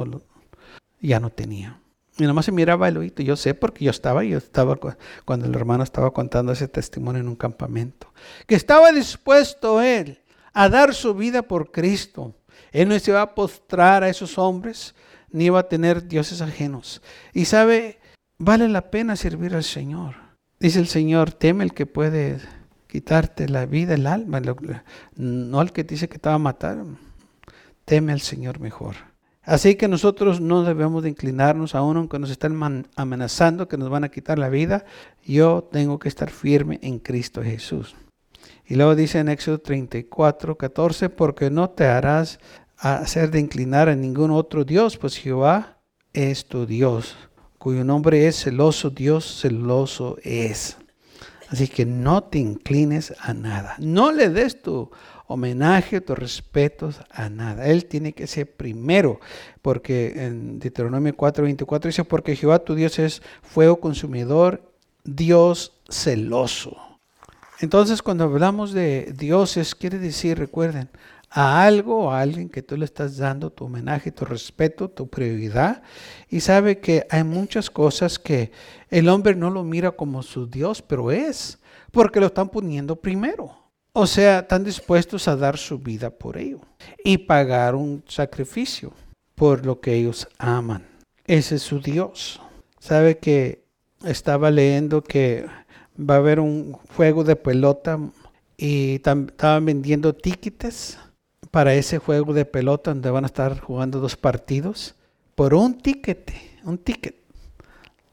ya 1.01 1.21
no 1.21 1.31
tenía. 1.31 1.81
Y 2.17 2.25
nomás 2.25 2.47
se 2.47 2.53
miraba 2.53 2.89
el 2.89 2.97
oído. 2.97 3.23
Yo 3.23 3.37
sé 3.37 3.55
porque 3.55 3.85
yo 3.85 3.91
estaba, 3.93 4.25
yo 4.25 4.39
estaba 4.39 4.77
cuando 5.25 5.47
el 5.47 5.55
hermano 5.55 5.85
estaba 5.85 6.13
contando 6.13 6.51
ese 6.53 6.67
testimonio 6.67 7.21
en 7.21 7.29
un 7.29 7.37
campamento. 7.37 8.13
Que 8.47 8.57
estaba 8.57 8.91
dispuesto 8.91 9.81
él 9.81 10.21
a 10.53 10.69
dar 10.69 10.95
su 10.95 11.15
vida 11.15 11.43
por 11.43 11.71
Cristo. 11.71 12.35
Él 12.73 12.89
no 12.89 12.99
se 12.99 13.13
iba 13.13 13.23
a 13.23 13.35
postrar 13.35 14.03
a 14.03 14.09
esos 14.09 14.37
hombres, 14.37 14.95
ni 15.31 15.45
iba 15.45 15.61
a 15.61 15.69
tener 15.69 16.09
dioses 16.09 16.41
ajenos. 16.41 17.03
Y 17.33 17.45
sabe, 17.45 18.01
vale 18.37 18.69
la 18.69 18.91
pena 18.91 19.15
servir 19.15 19.55
al 19.55 19.65
Señor. 19.65 20.28
Dice 20.61 20.81
el 20.81 20.89
Señor, 20.89 21.31
teme 21.33 21.63
el 21.63 21.73
que 21.73 21.87
puede 21.87 22.41
quitarte 22.89 23.49
la 23.49 23.65
vida, 23.65 23.95
el 23.95 24.09
alma, 24.09 24.43
no 25.15 25.63
el 25.63 25.73
que 25.73 25.85
dice 25.85 26.09
que 26.09 26.19
te 26.19 26.29
va 26.29 26.35
a 26.35 26.39
matar. 26.39 26.85
Teme 27.85 28.13
al 28.13 28.21
Señor 28.21 28.59
mejor. 28.59 28.97
Así 29.43 29.77
que 29.77 29.87
nosotros 29.87 30.41
no 30.41 30.65
debemos 30.65 31.05
de 31.05 31.11
inclinarnos 31.11 31.77
aún 31.77 31.97
aunque 31.97 32.19
nos 32.19 32.31
están 32.31 32.87
amenazando 32.97 33.69
que 33.69 33.79
nos 33.79 33.89
van 33.89 34.03
a 34.03 34.11
quitar 34.11 34.39
la 34.39 34.49
vida. 34.49 34.85
Yo 35.25 35.69
tengo 35.71 36.01
que 36.01 36.09
estar 36.09 36.29
firme 36.29 36.81
en 36.83 36.99
Cristo 36.99 37.43
Jesús. 37.43 37.95
Y 38.67 38.75
luego 38.75 38.97
dice 38.97 39.21
en 39.21 39.29
Éxodo 39.29 39.59
34, 39.59 40.59
14, 40.59 41.09
porque 41.09 41.51
no 41.51 41.71
te 41.71 41.87
harás 41.87 42.41
hacer 42.77 43.31
de 43.31 43.41
inclinar 43.41 43.89
a 43.89 43.97
ningún 43.97 44.33
otro 44.33 44.65
Dios, 44.65 44.99
pues 44.99 45.17
Jehová 45.17 45.79
es 46.13 46.47
tu 46.47 46.67
Dios 46.67 47.17
cuyo 47.59 47.85
nombre 47.85 48.27
es 48.27 48.43
celoso, 48.43 48.91
Dios 48.91 49.41
celoso 49.41 50.17
es. 50.23 50.77
Así 51.49 51.67
que 51.67 51.87
no 51.87 52.25
te 52.25 52.39
inclines 52.39 53.15
a 53.21 53.35
nada. 53.35 53.75
No 53.79 54.13
le 54.13 54.29
des 54.29 54.61
tu 54.63 54.91
homenaje, 55.27 56.01
tus 56.01 56.19
respetos 56.19 57.01
a 57.11 57.29
nada. 57.29 57.67
Él 57.67 57.87
tiene 57.87 58.13
que 58.13 58.27
ser 58.27 58.51
primero, 58.51 59.21
porque 59.63 60.13
en 60.27 60.59
Deuteronomio 60.59 61.15
4:24 61.17 61.87
dice, 61.87 62.05
porque 62.05 62.37
Jehová 62.37 62.59
tu 62.61 62.75
Dios 62.75 62.99
es 62.99 63.23
fuego 63.43 63.81
consumidor, 63.81 64.63
Dios 65.05 65.73
celoso. 65.89 66.77
Entonces 67.61 68.03
cuando 68.03 68.25
hablamos 68.25 68.73
de 68.73 69.13
dioses, 69.17 69.75
quiere 69.75 69.99
decir, 69.99 70.39
recuerden, 70.39 70.89
a 71.31 71.65
algo 71.65 72.11
a 72.11 72.21
alguien 72.21 72.49
que 72.49 72.63
tú 72.63 72.77
le 72.77 72.85
estás 72.85 73.19
dando 73.19 73.51
tu 73.51 73.67
homenaje, 73.67 74.13
tu 74.13 74.25
respeto, 74.25 74.89
tu 74.89 75.09
prioridad. 75.09 75.83
Y 76.29 76.41
sabe 76.41 76.79
que 76.79 77.07
hay 77.11 77.25
muchas 77.25 77.71
cosas 77.71 78.19
que 78.19 78.51
el 78.91 79.09
hombre 79.09 79.35
no 79.35 79.51
lo 79.51 79.63
mira 79.65 79.91
como 79.93 80.23
su 80.23 80.47
Dios, 80.47 80.83
pero 80.83 81.11
es, 81.11 81.59
porque 81.93 82.21
lo 82.21 82.27
están 82.27 82.49
poniendo 82.49 82.97
primero. 82.97 83.57
O 83.93 84.07
sea, 84.07 84.41
están 84.41 84.65
dispuestos 84.65 85.29
a 85.29 85.37
dar 85.37 85.59
su 85.59 85.79
vida 85.79 86.11
por 86.11 86.37
ello 86.37 86.61
y 87.05 87.19
pagar 87.19 87.75
un 87.75 88.03
sacrificio 88.07 88.93
por 89.35 89.67
lo 89.67 89.81
que 89.81 89.95
ellos 89.95 90.29
aman. 90.39 90.87
Ese 91.27 91.57
es 91.57 91.63
su 91.63 91.81
Dios. 91.81 92.41
Sabe 92.79 93.19
que 93.19 93.65
estaba 94.05 94.51
leyendo 94.51 95.03
que 95.03 95.47
va 95.99 96.15
a 96.15 96.19
haber 96.19 96.41
un 96.41 96.73
juego 96.95 97.25
de 97.25 97.37
pelota 97.37 97.99
y 98.57 98.95
estaban 98.97 99.65
vendiendo 99.65 100.15
tickets 100.15 100.99
para 101.51 101.75
ese 101.75 101.99
juego 101.99 102.33
de 102.33 102.45
pelota 102.45 102.91
donde 102.93 103.11
van 103.11 103.25
a 103.25 103.29
estar 103.29 103.59
jugando 103.61 104.01
dos 104.01 104.17
partidos 104.17 104.95
por 105.35 105.55
un 105.55 105.79
ticket, 105.79 106.33
un 106.65 106.79
ticket. 106.79 107.17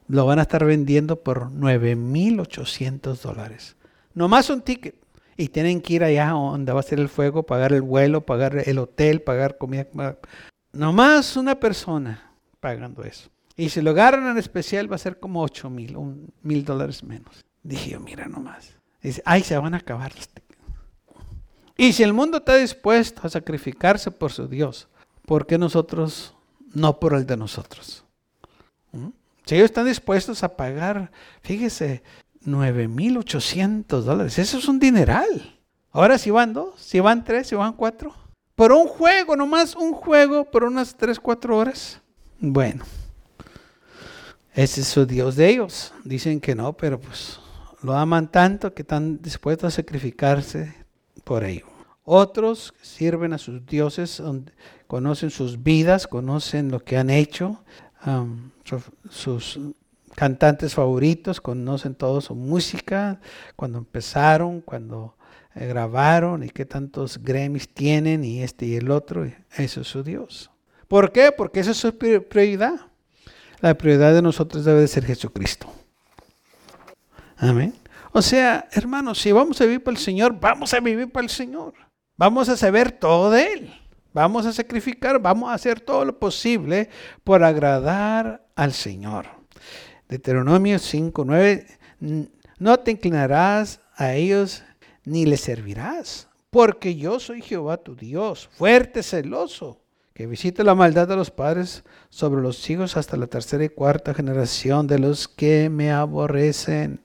Lo 0.08 0.26
van 0.26 0.40
a 0.40 0.44
estar 0.44 0.64
vendiendo 0.64 1.16
por 1.24 1.52
9.800 1.52 3.20
dólares. 3.22 3.76
Nomás 4.14 4.50
un 4.50 4.62
ticket. 4.62 4.96
Y 5.38 5.50
tienen 5.50 5.82
que 5.82 5.96
ir 5.96 6.04
allá 6.04 6.30
donde 6.30 6.72
va 6.72 6.80
a 6.80 6.84
ser 6.84 7.00
el 7.00 7.10
fuego, 7.10 7.44
pagar 7.44 7.74
el 7.74 7.82
vuelo, 7.82 8.22
pagar 8.22 8.64
el 8.66 8.78
hotel, 8.78 9.22
pagar 9.22 9.58
comida. 9.58 9.88
Nomás 10.72 11.36
una 11.36 11.60
persona 11.60 12.32
pagando 12.60 13.04
eso. 13.04 13.30
Y 13.58 13.70
si 13.70 13.82
lo 13.82 13.92
agarran 13.92 14.28
en 14.28 14.38
especial 14.38 14.90
va 14.90 14.96
a 14.96 15.00
ser 15.00 15.20
como 15.20 15.42
8 15.42 15.70
mil, 15.70 15.98
mil 16.42 16.64
dólares 16.64 17.04
menos. 17.04 17.44
Dije 17.64 17.92
yo, 17.92 18.00
mira 18.00 18.28
nomás. 18.28 18.78
Dice, 19.02 19.22
ay, 19.26 19.44
se 19.44 19.58
van 19.58 19.74
a 19.74 19.78
acabar 19.78 20.14
los 20.16 20.28
tickets. 20.28 20.45
Y 21.78 21.94
si 21.94 22.04
el 22.04 22.14
mundo 22.14 22.38
está 22.38 22.56
dispuesto 22.56 23.22
a 23.24 23.30
sacrificarse 23.30 24.12
por 24.12 24.32
su 24.32 24.48
Dios, 24.48 24.88
¿por 25.26 25.46
qué 25.46 25.58
nosotros 25.58 26.34
no 26.74 27.00
por 27.00 27.14
el 27.14 27.26
de 27.26 27.38
nosotros? 27.38 28.04
¿Mm? 28.92 29.10
Si 29.46 29.56
ellos 29.56 29.66
están 29.66 29.86
dispuestos 29.86 30.44
a 30.44 30.56
pagar, 30.56 31.12
fíjese, 31.42 32.02
9.800 32.46 34.02
dólares, 34.02 34.40
eso 34.40 34.58
es 34.58 34.68
un 34.68 34.80
dineral. 34.80 35.60
Ahora 35.92 36.18
si 36.18 36.32
van 36.32 36.54
dos, 36.54 36.80
si 36.80 37.00
van 37.00 37.24
tres, 37.24 37.48
si 37.48 37.56
van 37.56 37.74
cuatro. 37.74 38.14
Por 38.56 38.72
un 38.72 38.88
juego, 38.88 39.36
nomás 39.36 39.76
un 39.76 39.94
juego, 39.94 40.46
por 40.46 40.64
unas 40.64 40.96
tres, 40.96 41.20
cuatro 41.20 41.58
horas. 41.58 42.02
Bueno, 42.40 42.86
ese 44.54 44.82
es 44.82 44.88
su 44.88 45.06
Dios 45.06 45.36
de 45.36 45.50
ellos. 45.50 45.94
Dicen 46.04 46.40
que 46.40 46.56
no, 46.56 46.74
pero 46.74 47.00
pues 47.00 47.40
lo 47.82 47.94
aman 47.94 48.32
tanto 48.32 48.74
que 48.74 48.82
están 48.82 49.22
dispuestos 49.22 49.74
a 49.74 49.76
sacrificarse 49.76 50.85
por 51.24 51.44
ello. 51.44 51.66
Otros 52.04 52.74
sirven 52.82 53.34
a 53.34 53.38
sus 53.38 53.66
dioses, 53.66 54.22
conocen 54.88 55.32
sus 55.32 55.64
vidas, 55.64 56.08
conocen 56.08 56.70
lo 56.70 56.80
que 56.80 56.98
han 56.98 57.10
hecho, 57.10 57.64
sus 59.10 59.60
cantantes 60.16 60.74
favoritos, 60.76 61.42
conocen 61.42 61.96
toda 61.96 62.22
su 62.22 62.36
música, 62.36 63.20
cuando 63.56 63.80
empezaron, 63.80 64.62
cuando 64.62 65.16
eh, 65.56 65.68
grabaron 65.68 66.44
y 66.44 66.50
qué 66.50 66.66
tantos 66.66 67.18
Grammys 67.18 67.70
tienen 67.70 68.24
y 68.24 68.42
este 68.44 68.66
y 68.66 68.76
el 68.76 68.92
otro. 68.92 69.26
Eso 69.56 69.82
es 69.82 69.88
su 69.88 70.04
Dios. 70.04 70.52
¿Por 70.88 71.12
qué? 71.12 71.32
Porque 71.32 71.60
esa 71.60 71.72
es 71.72 71.78
su 71.78 71.98
prioridad. 71.98 72.76
La 73.62 73.74
prioridad 73.74 74.14
de 74.14 74.22
nosotros 74.22 74.66
debe 74.66 74.82
de 74.82 74.88
ser 74.88 75.06
Jesucristo. 75.06 75.68
Amén. 77.38 77.74
O 78.18 78.22
sea, 78.22 78.70
hermanos, 78.72 79.20
si 79.20 79.34
vamos 79.34 79.60
a 79.60 79.66
vivir 79.66 79.84
para 79.84 79.98
el 79.98 80.02
Señor, 80.02 80.40
vamos 80.40 80.74
a 80.74 80.80
vivir 80.80 81.12
para 81.12 81.26
el 81.26 81.30
Señor. 81.30 81.74
Vamos 82.16 82.48
a 82.48 82.56
saber 82.56 82.94
todo 82.94 83.30
de 83.30 83.46
Él. 83.46 83.74
Vamos 84.14 84.46
a 84.46 84.54
sacrificar, 84.54 85.20
vamos 85.22 85.50
a 85.50 85.54
hacer 85.54 85.82
todo 85.82 86.06
lo 86.06 86.18
posible 86.18 86.88
por 87.26 87.44
agradar 87.44 88.48
al 88.56 88.72
Señor. 88.72 89.26
Deuteronomio 90.08 90.80
5, 90.80 91.26
9, 91.26 91.68
no 92.58 92.80
te 92.80 92.92
inclinarás 92.92 93.82
a 93.98 94.14
ellos 94.14 94.64
ni 95.04 95.26
les 95.26 95.42
servirás, 95.42 96.30
porque 96.50 96.96
yo 96.96 97.20
soy 97.20 97.42
Jehová 97.42 97.76
tu 97.76 97.98
Dios, 97.98 98.48
fuerte, 98.54 99.04
celoso, 99.04 99.82
que 100.14 100.26
visite 100.26 100.64
la 100.64 100.74
maldad 100.74 101.10
de 101.10 101.18
los 101.18 101.32
padres 101.32 101.84
sobre 102.10 102.42
los 102.42 102.70
hijos 102.70 102.96
hasta 102.96 103.18
la 103.18 103.28
tercera 103.28 103.66
y 103.66 103.68
cuarta 103.68 104.14
generación 104.14 104.88
de 104.88 105.00
los 105.00 105.28
que 105.28 105.70
me 105.70 105.92
aborrecen. 105.92 107.05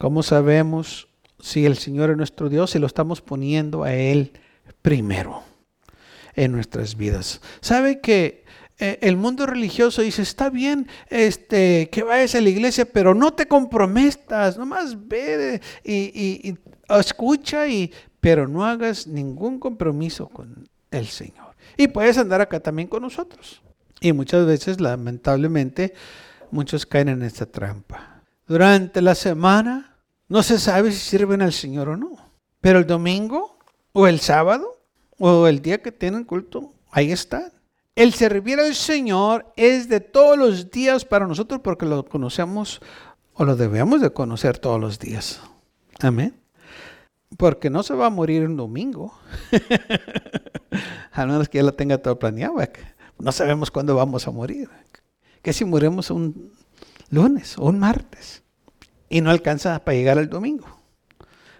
¿Cómo 0.00 0.22
sabemos 0.22 1.08
si 1.40 1.66
el 1.66 1.76
Señor 1.76 2.08
es 2.08 2.16
nuestro 2.16 2.48
Dios 2.48 2.74
y 2.74 2.78
lo 2.78 2.86
estamos 2.86 3.20
poniendo 3.20 3.84
a 3.84 3.92
Él 3.92 4.32
primero 4.80 5.42
en 6.34 6.52
nuestras 6.52 6.96
vidas? 6.96 7.42
¿Sabe 7.60 8.00
que 8.00 8.46
eh, 8.78 8.98
el 9.02 9.18
mundo 9.18 9.44
religioso 9.44 10.00
dice, 10.00 10.22
está 10.22 10.48
bien 10.48 10.88
este, 11.10 11.90
que 11.92 12.02
vayas 12.02 12.34
a 12.34 12.40
la 12.40 12.48
iglesia, 12.48 12.86
pero 12.86 13.14
no 13.14 13.34
te 13.34 13.46
comprometas, 13.46 14.56
nomás 14.56 15.06
ve 15.06 15.60
y, 15.84 15.92
y 16.48 16.58
escucha, 16.98 17.68
y, 17.68 17.92
pero 18.20 18.48
no 18.48 18.64
hagas 18.64 19.06
ningún 19.06 19.60
compromiso 19.60 20.30
con 20.30 20.66
el 20.90 21.08
Señor. 21.08 21.54
Y 21.76 21.88
puedes 21.88 22.16
andar 22.16 22.40
acá 22.40 22.58
también 22.58 22.88
con 22.88 23.02
nosotros. 23.02 23.60
Y 24.00 24.14
muchas 24.14 24.46
veces, 24.46 24.80
lamentablemente, 24.80 25.92
muchos 26.50 26.86
caen 26.86 27.10
en 27.10 27.22
esta 27.22 27.44
trampa. 27.44 28.22
Durante 28.46 29.02
la 29.02 29.14
semana 29.14 29.89
no 30.30 30.44
se 30.44 30.60
sabe 30.60 30.92
si 30.92 30.98
sirven 30.98 31.42
al 31.42 31.52
Señor 31.52 31.88
o 31.88 31.96
no. 31.96 32.16
Pero 32.60 32.78
el 32.78 32.86
domingo 32.86 33.58
o 33.92 34.06
el 34.06 34.20
sábado 34.20 34.78
o 35.18 35.48
el 35.48 35.60
día 35.60 35.82
que 35.82 35.90
tienen 35.90 36.22
culto, 36.22 36.72
ahí 36.92 37.10
están. 37.10 37.52
El 37.96 38.14
servir 38.14 38.60
al 38.60 38.76
Señor 38.76 39.52
es 39.56 39.88
de 39.88 39.98
todos 39.98 40.38
los 40.38 40.70
días 40.70 41.04
para 41.04 41.26
nosotros 41.26 41.60
porque 41.64 41.84
lo 41.84 42.04
conocemos 42.06 42.80
o 43.34 43.44
lo 43.44 43.56
debemos 43.56 44.00
de 44.00 44.10
conocer 44.10 44.58
todos 44.58 44.80
los 44.80 45.00
días. 45.00 45.40
Amén. 45.98 46.36
Porque 47.36 47.68
no 47.68 47.82
se 47.82 47.94
va 47.94 48.06
a 48.06 48.10
morir 48.10 48.46
un 48.46 48.56
domingo. 48.56 49.12
a 51.12 51.26
menos 51.26 51.48
que 51.48 51.58
ya 51.58 51.64
lo 51.64 51.74
tenga 51.74 51.98
todo 51.98 52.20
planeado. 52.20 52.54
No 53.18 53.32
sabemos 53.32 53.72
cuándo 53.72 53.96
vamos 53.96 54.28
a 54.28 54.30
morir. 54.30 54.70
Que 55.42 55.52
si 55.52 55.64
morimos 55.64 56.08
un 56.12 56.52
lunes 57.10 57.58
o 57.58 57.64
un 57.64 57.80
martes 57.80 58.44
y 59.10 59.20
no 59.20 59.30
alcanza 59.30 59.78
para 59.84 59.98
llegar 59.98 60.16
al 60.16 60.30
domingo. 60.30 60.66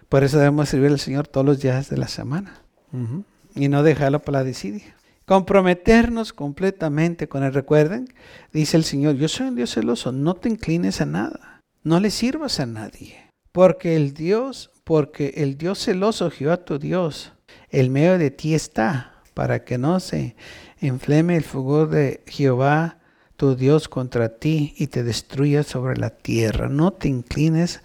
Por 0.09 0.23
eso 0.23 0.39
debemos 0.39 0.69
servir 0.69 0.89
al 0.89 0.99
Señor 0.99 1.27
todos 1.27 1.45
los 1.45 1.61
días 1.61 1.89
de 1.89 1.97
la 1.97 2.07
semana 2.07 2.61
y 3.55 3.67
no 3.67 3.83
dejarlo 3.83 4.19
para 4.19 4.39
la 4.39 4.43
desidia. 4.43 4.95
Comprometernos 5.25 6.33
completamente 6.33 7.29
con 7.29 7.43
Él. 7.43 7.53
Recuerden, 7.53 8.11
dice 8.51 8.75
el 8.77 8.83
Señor, 8.83 9.15
yo 9.15 9.27
soy 9.27 9.49
un 9.49 9.55
Dios 9.55 9.73
celoso, 9.73 10.11
no 10.11 10.33
te 10.33 10.49
inclines 10.49 10.99
a 10.99 11.05
nada, 11.05 11.61
no 11.83 11.99
le 11.99 12.09
sirvas 12.09 12.59
a 12.59 12.65
nadie. 12.65 13.29
Porque 13.51 13.95
el 13.95 14.13
Dios, 14.13 14.71
porque 14.83 15.33
el 15.37 15.57
Dios 15.57 15.79
celoso, 15.85 16.31
Jehová 16.31 16.57
tu 16.57 16.79
Dios, 16.79 17.33
el 17.69 17.89
medio 17.89 18.17
de 18.17 18.31
ti 18.31 18.53
está, 18.55 19.21
para 19.33 19.63
que 19.63 19.77
no 19.77 19.99
se 19.99 20.35
inflame 20.81 21.37
el 21.37 21.43
fuego 21.43 21.85
de 21.85 22.23
Jehová 22.27 22.97
tu 23.41 23.55
Dios 23.55 23.89
contra 23.89 24.29
ti 24.29 24.75
y 24.77 24.85
te 24.85 25.01
destruya 25.01 25.63
sobre 25.63 25.97
la 25.97 26.11
tierra. 26.11 26.69
No 26.69 26.93
te 26.93 27.07
inclines 27.07 27.81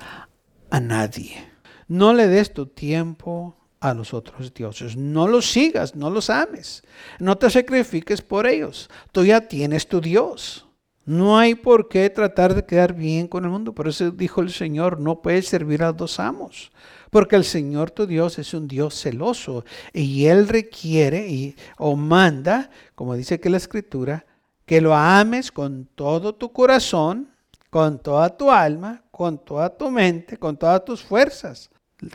a 0.69 0.81
nadie. 0.81 1.49
No 1.89 2.13
le 2.13 2.27
des 2.27 2.53
tu 2.53 2.67
tiempo 2.67 3.57
a 3.81 3.95
los 3.95 4.13
otros 4.13 4.53
dioses. 4.53 4.99
No 4.99 5.27
los 5.27 5.51
sigas, 5.51 5.97
no 5.97 6.11
los 6.11 6.29
ames. 6.29 6.83
No 7.19 7.39
te 7.39 7.49
sacrifiques 7.49 8.21
por 8.21 8.47
ellos. 8.47 8.91
Tú 9.13 9.25
ya 9.25 9.49
tienes 9.49 9.89
tu 9.89 10.03
Dios. 10.03 10.67
No 11.07 11.39
hay 11.39 11.55
por 11.55 11.89
qué 11.89 12.11
tratar 12.11 12.55
de 12.55 12.67
quedar 12.67 12.93
bien 12.93 13.27
con 13.27 13.45
el 13.45 13.51
mundo. 13.51 13.73
Por 13.73 13.89
eso 13.89 14.11
dijo 14.11 14.43
el 14.43 14.51
Señor, 14.51 15.01
no 15.01 15.23
puedes 15.23 15.49
servir 15.49 15.83
a 15.83 15.95
dos 15.95 16.21
amos. 16.21 16.71
Porque 17.09 17.35
el 17.37 17.45
Señor 17.45 17.91
tu 17.91 18.07
Dios 18.07 18.39
es 18.39 18.53
un 18.53 18.69
Dios 18.69 19.01
celoso 19.01 19.65
y 19.95 20.27
Él 20.27 20.49
requiere 20.49 21.27
y, 21.31 21.57
o 21.79 21.97
manda, 21.97 22.69
como 22.95 23.15
dice 23.15 23.41
que 23.41 23.49
la 23.49 23.57
Escritura, 23.57 24.27
que 24.67 24.81
lo 24.81 24.95
ames 24.95 25.51
con 25.51 25.89
todo 25.95 26.35
tu 26.35 26.53
corazón, 26.53 27.31
con 27.71 27.99
toda 27.99 28.37
tu 28.37 28.51
alma, 28.51 29.03
con 29.11 29.39
toda 29.39 29.71
tu 29.71 29.91
mente, 29.91 30.37
con 30.37 30.57
todas 30.57 30.85
tus 30.85 31.03
fuerzas. 31.03 31.71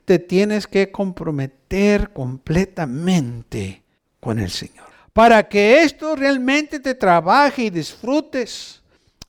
Te 0.05 0.19
tienes 0.19 0.67
que 0.67 0.91
comprometer 0.91 2.11
completamente 2.11 3.83
con 4.19 4.37
el 4.39 4.51
Señor. 4.51 4.85
Para 5.13 5.47
que 5.47 5.81
esto 5.81 6.15
realmente 6.15 6.79
te 6.79 6.93
trabaje 6.93 7.63
y 7.63 7.69
disfrutes 7.69 8.81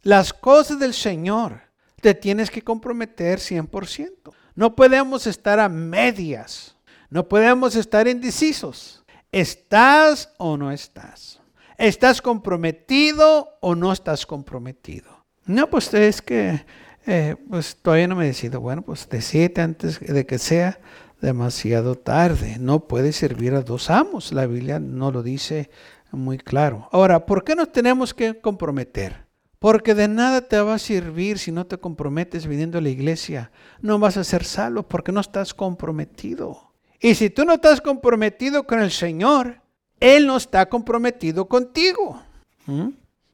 las 0.03 0.33
cosas 0.33 0.79
del 0.79 0.95
Señor, 0.95 1.61
te 2.01 2.15
tienes 2.15 2.51
que 2.51 2.63
comprometer 2.63 3.39
100%. 3.39 4.33
No 4.55 4.75
podemos 4.75 5.27
estar 5.27 5.59
a 5.61 5.69
medias. 5.69 6.77
No 7.09 7.29
podemos 7.29 7.77
estar 7.77 8.09
indecisos. 8.09 9.03
¿Estás 9.31 10.31
o 10.39 10.57
no 10.57 10.73
estás? 10.73 11.42
¿Estás 11.83 12.23
comprometido 12.23 13.59
o 13.61 13.75
no 13.75 13.93
estás 13.93 14.25
comprometido? 14.25 15.27
No, 15.47 15.69
pues 15.69 15.93
es 15.95 16.23
que 16.23 16.65
eh, 17.09 17.35
pues 17.51 17.75
todavía 17.75 18.07
no 18.07 18.15
me 18.15 18.27
decido. 18.27 18.61
Bueno, 18.61 18.83
pues 18.83 19.09
decídete 19.11 19.63
antes 19.63 19.99
de 19.99 20.25
que 20.25 20.39
sea 20.39 20.79
demasiado 21.21 21.97
tarde. 21.97 22.59
No 22.61 22.87
puedes 22.87 23.17
servir 23.17 23.55
a 23.55 23.63
dos 23.63 23.91
amos. 23.91 24.31
La 24.31 24.47
Biblia 24.47 24.79
no 24.79 25.11
lo 25.11 25.25
dice 25.25 25.71
muy 26.13 26.39
claro. 26.39 26.89
Ahora, 26.93 27.27
¿por 27.27 27.43
qué 27.43 27.57
nos 27.57 27.73
tenemos 27.73 28.15
que 28.15 28.41
comprometer? 28.41 29.27
Porque 29.59 29.97
de 29.97 30.07
nada 30.07 30.43
te 30.43 30.61
va 30.61 30.75
a 30.75 30.79
servir 30.79 31.41
si 31.41 31.51
no 31.51 31.67
te 31.67 31.79
comprometes 31.79 32.47
viniendo 32.47 32.79
a 32.79 32.81
la 32.81 32.91
iglesia. 32.91 33.51
No 33.81 33.99
vas 33.99 34.17
a 34.17 34.23
ser 34.23 34.45
salvo 34.45 34.85
porque 34.85 35.11
no 35.11 35.19
estás 35.19 35.53
comprometido. 35.53 36.75
Y 37.01 37.17
si 37.17 37.29
tú 37.29 37.45
no 37.45 37.55
estás 37.55 37.81
comprometido 37.81 38.69
con 38.69 38.81
el 38.81 38.93
Señor, 38.93 39.62
Él 40.03 40.27
no 40.27 40.37
está 40.37 40.69
comprometido 40.69 41.47
contigo. 41.47 42.21
¿Mm? 42.67 42.89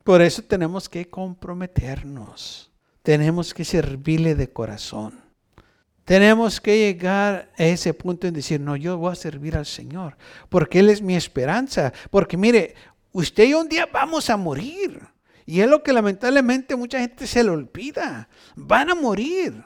Por 0.05 0.21
eso 0.21 0.43
tenemos 0.43 0.87
que 0.87 1.09
comprometernos. 1.09 2.71
Tenemos 3.03 3.55
que 3.55 3.65
servirle 3.65 4.35
de 4.35 4.53
corazón. 4.53 5.19
Tenemos 6.05 6.61
que 6.61 6.77
llegar 6.77 7.51
a 7.57 7.65
ese 7.65 7.95
punto 7.95 8.27
en 8.27 8.35
decir, 8.35 8.61
no, 8.61 8.77
yo 8.77 8.99
voy 8.99 9.13
a 9.13 9.15
servir 9.15 9.57
al 9.57 9.65
Señor, 9.65 10.19
porque 10.51 10.81
Él 10.81 10.91
es 10.91 11.01
mi 11.01 11.17
esperanza. 11.17 11.95
Porque 12.11 12.37
mire, 12.37 12.75
usted 13.13 13.45
y 13.45 13.55
un 13.55 13.67
día 13.67 13.89
vamos 13.91 14.29
a 14.29 14.37
morir. 14.37 15.01
Y 15.47 15.63
es 15.63 15.71
lo 15.71 15.83
que 15.83 15.95
lamentablemente 15.95 16.77
mucha 16.77 17.01
gente 17.01 17.27
se 17.27 17.43
le 17.43 17.49
olvida. 17.49 18.29
Van 18.57 18.91
a 18.91 18.95
morir 18.95 19.65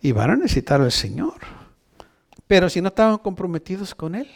y 0.00 0.12
van 0.12 0.30
a 0.30 0.36
necesitar 0.36 0.80
al 0.80 0.92
Señor. 0.92 1.40
Pero 2.46 2.70
si 2.70 2.80
no 2.80 2.88
estaban 2.88 3.18
comprometidos 3.18 3.94
con 3.94 4.14
Él, 4.14 4.30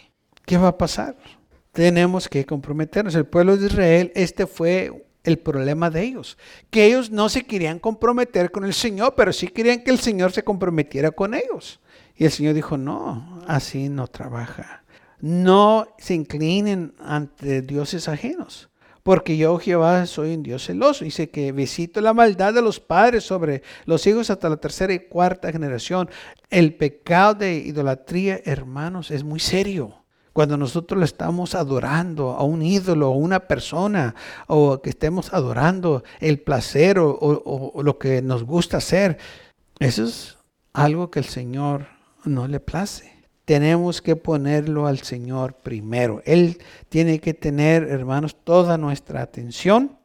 ¿qué 0.44 0.58
va 0.58 0.68
a 0.68 0.76
pasar? 0.76 1.16
Tenemos 1.72 2.28
que 2.28 2.44
comprometernos. 2.44 3.14
El 3.14 3.26
pueblo 3.26 3.56
de 3.56 3.66
Israel, 3.66 4.12
este 4.14 4.46
fue 4.46 5.06
el 5.22 5.38
problema 5.38 5.90
de 5.90 6.02
ellos, 6.02 6.38
que 6.70 6.86
ellos 6.86 7.10
no 7.10 7.28
se 7.28 7.44
querían 7.44 7.78
comprometer 7.78 8.50
con 8.50 8.64
el 8.64 8.72
Señor, 8.74 9.14
pero 9.16 9.32
sí 9.32 9.48
querían 9.48 9.82
que 9.84 9.90
el 9.90 9.98
Señor 9.98 10.32
se 10.32 10.42
comprometiera 10.42 11.10
con 11.10 11.34
ellos. 11.34 11.80
Y 12.16 12.24
el 12.24 12.30
Señor 12.30 12.54
dijo, 12.54 12.76
no, 12.76 13.42
así 13.46 13.88
no 13.88 14.08
trabaja. 14.08 14.84
No 15.20 15.94
se 15.98 16.14
inclinen 16.14 16.94
ante 16.98 17.62
dioses 17.62 18.08
ajenos 18.08 18.70
porque 19.02 19.36
yo 19.36 19.58
Jehová 19.58 20.06
soy 20.06 20.34
un 20.34 20.42
Dios 20.42 20.66
celoso. 20.66 21.04
Dice 21.04 21.30
que 21.30 21.52
visito 21.52 22.00
la 22.00 22.14
maldad 22.14 22.54
de 22.54 22.62
los 22.62 22.80
padres 22.80 23.24
sobre 23.24 23.62
los 23.84 24.06
hijos 24.06 24.30
hasta 24.30 24.48
la 24.48 24.58
tercera 24.58 24.92
y 24.92 25.00
cuarta 25.00 25.52
generación. 25.52 26.10
El 26.48 26.74
pecado 26.74 27.34
de 27.34 27.54
idolatría, 27.54 28.40
hermanos, 28.44 29.10
es 29.10 29.24
muy 29.24 29.40
serio. 29.40 29.99
Cuando 30.32 30.56
nosotros 30.56 30.98
le 30.98 31.04
estamos 31.04 31.54
adorando 31.54 32.30
a 32.30 32.42
un 32.42 32.62
ídolo, 32.62 33.06
a 33.06 33.16
una 33.16 33.40
persona, 33.40 34.14
o 34.46 34.80
que 34.80 34.90
estemos 34.90 35.32
adorando 35.32 36.04
el 36.20 36.40
placer 36.40 36.98
o, 36.98 37.72
lo 37.82 37.98
que 37.98 38.22
nos 38.22 38.44
gusta 38.44 38.76
hacer, 38.78 39.18
eso 39.78 40.04
es 40.04 40.38
algo 40.72 41.10
que 41.10 41.18
el 41.18 41.24
Señor 41.24 41.86
no 42.24 42.46
le 42.46 42.60
place 42.60 43.20
tenemos 43.50 44.00
que 44.00 44.14
ponerlo 44.14 44.86
al 44.86 45.00
Señor 45.00 45.54
primero. 45.54 46.22
Él 46.24 46.62
tiene 46.88 47.18
que 47.18 47.34
tener, 47.34 47.82
hermanos, 47.82 48.36
toda 48.44 48.78
nuestra 48.78 49.22
atención. 49.22 49.98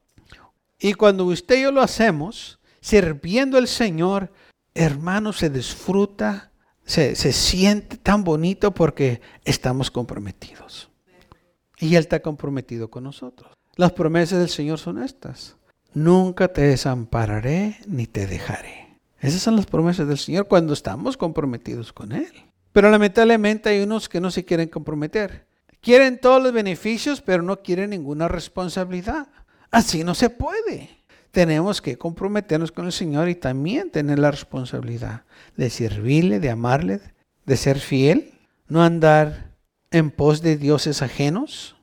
Y 0.80 0.94
cuando 0.96 1.26
usted 1.26 1.60
y 1.60 1.62
yo 1.62 1.72
lo 1.72 1.82
hacemos, 1.82 2.58
sirviendo 2.82 3.60
al 3.60 3.68
Señor, 3.68 4.32
hermanos, 4.74 5.38
se 5.38 5.52
disfruta, 5.52 6.50
se, 6.86 7.16
se 7.16 7.34
siente 7.34 7.98
tan 7.98 8.24
bonito 8.24 8.74
porque 8.74 9.22
estamos 9.44 9.92
comprometidos. 9.92 10.90
Y 11.78 11.96
Él 11.96 12.02
está 12.02 12.22
comprometido 12.22 12.90
con 12.90 13.04
nosotros. 13.04 13.52
Las 13.76 13.92
promesas 13.92 14.40
del 14.40 14.50
Señor 14.50 14.80
son 14.80 15.04
estas. 15.04 15.58
Nunca 15.94 16.48
te 16.48 16.62
desampararé 16.62 17.78
ni 17.88 18.08
te 18.08 18.28
dejaré. 18.28 19.00
Esas 19.20 19.42
son 19.42 19.56
las 19.56 19.66
promesas 19.66 20.08
del 20.08 20.18
Señor 20.18 20.48
cuando 20.48 20.74
estamos 20.74 21.18
comprometidos 21.18 21.92
con 21.92 22.12
Él. 22.12 22.32
Pero 22.72 22.90
lamentablemente 22.90 23.70
hay 23.70 23.82
unos 23.82 24.08
que 24.10 24.22
no 24.22 24.30
se 24.32 24.46
quieren 24.46 24.70
comprometer. 24.70 25.48
Quieren 25.82 26.20
todos 26.20 26.42
los 26.42 26.52
beneficios, 26.52 27.22
pero 27.22 27.42
no 27.42 27.62
quieren 27.62 27.92
ninguna 27.92 28.28
responsabilidad. 28.28 29.28
Así 29.72 30.04
no 30.04 30.16
se 30.16 30.30
puede. 30.30 30.90
Tenemos 31.36 31.82
que 31.82 31.98
comprometernos 31.98 32.72
con 32.72 32.86
el 32.86 32.94
Señor 32.94 33.28
y 33.28 33.36
también 33.36 33.92
tener 33.92 34.20
la 34.20 34.32
responsabilidad 34.32 35.26
de 35.58 35.70
servirle, 35.70 36.40
de 36.40 36.50
amarle, 36.50 37.02
de 37.46 37.58
ser 37.58 37.80
fiel, 37.80 38.32
no 38.70 38.82
andar 38.82 39.52
en 39.92 40.12
pos 40.12 40.42
de 40.42 40.56
dioses 40.56 41.02
ajenos, 41.02 41.76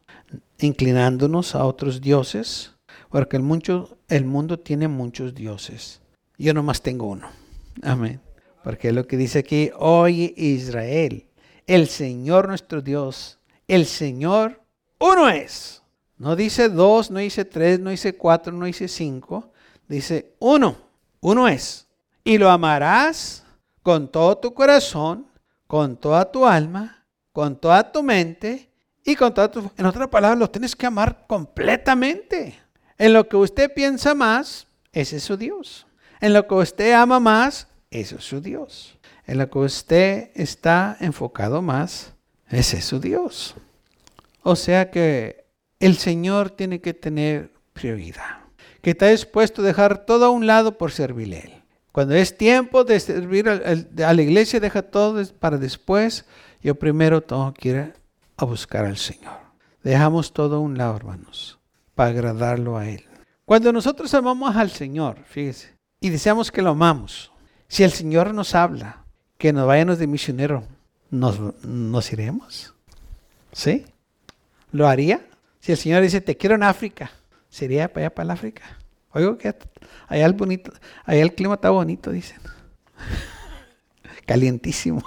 inclinándonos 0.58 1.54
a 1.54 1.66
otros 1.66 2.00
dioses, 2.00 2.72
porque 3.10 3.36
el 3.36 3.42
mundo, 3.42 4.58
tiene 4.58 4.88
muchos 4.88 5.34
dioses. 5.34 6.00
Yo 6.38 6.54
nomás 6.54 6.80
tengo 6.80 7.10
uno. 7.10 7.28
Amén. 7.82 8.22
Porque 8.64 8.90
lo 8.90 9.06
que 9.06 9.18
dice 9.18 9.40
aquí, 9.40 9.70
oye 9.78 10.32
Israel, 10.34 11.26
el 11.66 11.88
Señor 11.88 12.48
nuestro 12.48 12.80
Dios, 12.80 13.38
el 13.68 13.84
Señor 13.84 14.62
uno 14.98 15.28
es. 15.28 15.82
No 16.22 16.37
dice 16.37 16.68
dos, 16.68 17.11
no 17.11 17.18
dice 17.18 17.44
tres, 17.44 17.80
no 17.80 17.90
dice 17.90 18.14
cuatro, 18.14 18.52
no 18.52 18.66
dice 18.66 18.87
cinco. 18.87 19.50
Dice 19.88 20.37
uno, 20.38 20.76
uno 21.18 21.48
es. 21.48 21.88
Y 22.22 22.38
lo 22.38 22.48
amarás 22.48 23.42
con 23.82 24.06
todo 24.06 24.38
tu 24.38 24.54
corazón, 24.54 25.26
con 25.66 25.96
toda 25.96 26.30
tu 26.30 26.46
alma, 26.46 27.04
con 27.32 27.56
toda 27.56 27.90
tu 27.90 28.04
mente 28.04 28.70
y 29.04 29.16
con 29.16 29.35
toda 29.35 29.50
tu... 29.50 29.68
En 29.76 29.85
otras 29.85 30.06
palabras, 30.06 30.38
lo 30.38 30.48
tienes 30.48 30.76
que 30.76 30.87
amar 30.87 31.24
completamente. 31.26 32.56
En 32.98 33.14
lo 33.14 33.28
que 33.28 33.37
usted 33.37 33.74
piensa 33.74 34.14
más, 34.14 34.68
ese 34.92 35.16
es 35.16 35.24
su 35.24 35.37
Dios. 35.37 35.88
En 36.20 36.35
lo 36.35 36.46
que 36.46 36.54
usted 36.54 36.92
ama 36.92 37.18
más, 37.18 37.66
ese 37.90 38.14
es 38.14 38.24
su 38.24 38.40
Dios. 38.40 38.96
En 39.26 39.38
lo 39.38 39.50
que 39.50 39.58
usted 39.58 40.30
está 40.37 40.96
enfocado 41.00 41.62
más, 41.62 42.12
ese 42.48 42.76
es 42.76 42.85
su 42.85 43.00
Dios. 43.00 43.56
O 44.44 44.54
sea 44.54 44.88
que 44.88 45.41
el 45.83 45.99
Señor 45.99 46.51
tiene 46.51 46.81
que 46.81 46.95
tener 46.95 47.53
prioridad. 47.73 48.38
Que 48.83 48.90
está 48.90 49.09
dispuesto 49.09 49.62
a 49.62 49.64
dejar 49.64 50.07
todo 50.07 50.27
a 50.27 50.31
un 50.31 50.47
lado 50.47 50.79
por 50.79 50.92
servirle 50.92 51.37
a 51.37 51.40
Él. 51.40 51.62
Cuando 51.90 52.14
es 52.14 52.38
tiempo 52.38 52.85
de 52.85 53.01
servir 53.01 53.49
a 53.49 54.12
la 54.14 54.23
iglesia, 54.23 54.61
deja 54.61 54.83
todo 54.83 55.21
para 55.40 55.59
después. 55.59 56.25
Yo 56.62 56.77
primero 56.77 57.21
tengo 57.21 57.53
que 57.53 57.68
ir 57.68 57.95
a 58.37 58.45
buscar 58.45 58.85
al 58.85 58.97
Señor. 58.97 59.37
Dejamos 59.83 60.33
todo 60.33 60.57
a 60.57 60.61
un 60.61 60.79
lado, 60.79 60.97
hermanos, 60.97 61.59
para 61.97 62.11
agradarlo 62.11 62.79
a 62.79 62.88
Él. 62.88 63.05
Cuando 63.45 63.73
nosotros 63.73 64.14
amamos 64.14 64.55
al 64.55 64.71
Señor, 64.71 65.18
fíjese, 65.25 65.77
y 66.01 66.11
deseamos 66.11 66.53
que 66.53 66.62
lo 66.62 66.71
amamos, 66.71 67.33
si 67.66 67.83
el 67.83 67.90
Señor 67.90 68.33
nos 68.33 68.55
habla, 68.55 69.05
que 69.37 69.53
nos 69.53 69.66
vayamos 69.66 69.99
de 69.99 70.07
misionero, 70.07 70.62
¿nos, 71.11 71.40
nos 71.64 72.12
iremos? 72.12 72.73
¿Sí? 73.51 73.85
¿Lo 74.71 74.87
haría? 74.87 75.27
Si 75.62 75.70
el 75.70 75.79
Señor 75.79 76.03
dice, 76.03 76.20
te 76.20 76.37
quiero 76.37 76.57
en 76.57 76.64
África, 76.64 77.12
¿sería 77.48 77.87
para 77.87 78.07
allá, 78.07 78.14
para 78.16 78.25
el 78.25 78.31
África? 78.33 78.62
Oigo 79.12 79.38
que 79.38 79.55
allá 80.09 80.27
el, 80.27 80.33
bonito, 80.33 80.72
allá 81.05 81.22
el 81.22 81.37
clima 81.37 81.55
está 81.55 81.70
bonito, 81.70 82.11
dicen. 82.11 82.40
Calientísimo. 84.27 85.05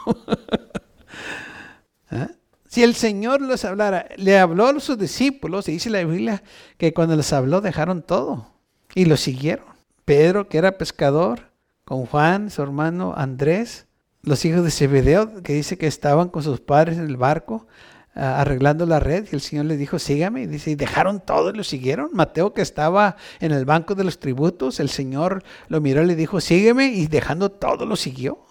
¿Ah? 2.10 2.30
Si 2.70 2.84
el 2.84 2.96
Señor 2.96 3.42
les 3.42 3.66
hablara, 3.66 4.08
le 4.16 4.40
habló 4.40 4.68
a 4.68 4.80
sus 4.80 4.98
discípulos, 4.98 5.68
y 5.68 5.74
dice 5.74 5.90
la 5.90 6.06
Biblia 6.06 6.42
que 6.78 6.94
cuando 6.94 7.18
les 7.18 7.34
habló 7.34 7.60
dejaron 7.60 8.02
todo 8.02 8.50
y 8.94 9.04
lo 9.04 9.18
siguieron. 9.18 9.66
Pedro, 10.06 10.48
que 10.48 10.58
era 10.58 10.78
pescador, 10.78 11.52
con 11.84 12.06
Juan, 12.06 12.50
su 12.50 12.62
hermano 12.62 13.14
Andrés, 13.18 13.88
los 14.22 14.46
hijos 14.46 14.64
de 14.64 14.72
Zebedeo, 14.72 15.44
que 15.44 15.52
dice 15.52 15.78
que 15.78 15.88
estaban 15.88 16.30
con 16.30 16.44
sus 16.44 16.62
padres 16.62 16.98
en 16.98 17.08
el 17.08 17.18
barco, 17.18 17.68
arreglando 18.16 18.86
la 18.86 19.00
red 19.00 19.28
y 19.32 19.36
el 19.36 19.42
Señor 19.42 19.66
le 19.66 19.78
dijo, 19.78 20.00
sígame. 20.00 20.44
Y 20.44 20.48
dice, 20.48 20.72
y 20.72 20.76
dejaron 20.76 21.20
todo 21.20 21.50
y 21.50 21.54
lo 21.54 21.64
siguieron. 21.64 22.10
Mateo 22.14 22.54
que 22.54 22.62
estaba 22.62 23.18
en 23.40 23.52
el 23.52 23.66
banco 23.66 23.94
de 23.94 24.06
los 24.06 24.20
tributos, 24.20 24.80
el 24.80 24.90
Señor 24.90 25.44
lo 25.68 25.82
miró 25.82 26.02
y 26.02 26.08
le 26.08 26.16
dijo, 26.16 26.40
sígueme 26.40 26.88
y 26.88 27.08
dejando 27.08 27.52
todo 27.52 27.86
lo 27.86 27.96
siguió. 27.96 28.46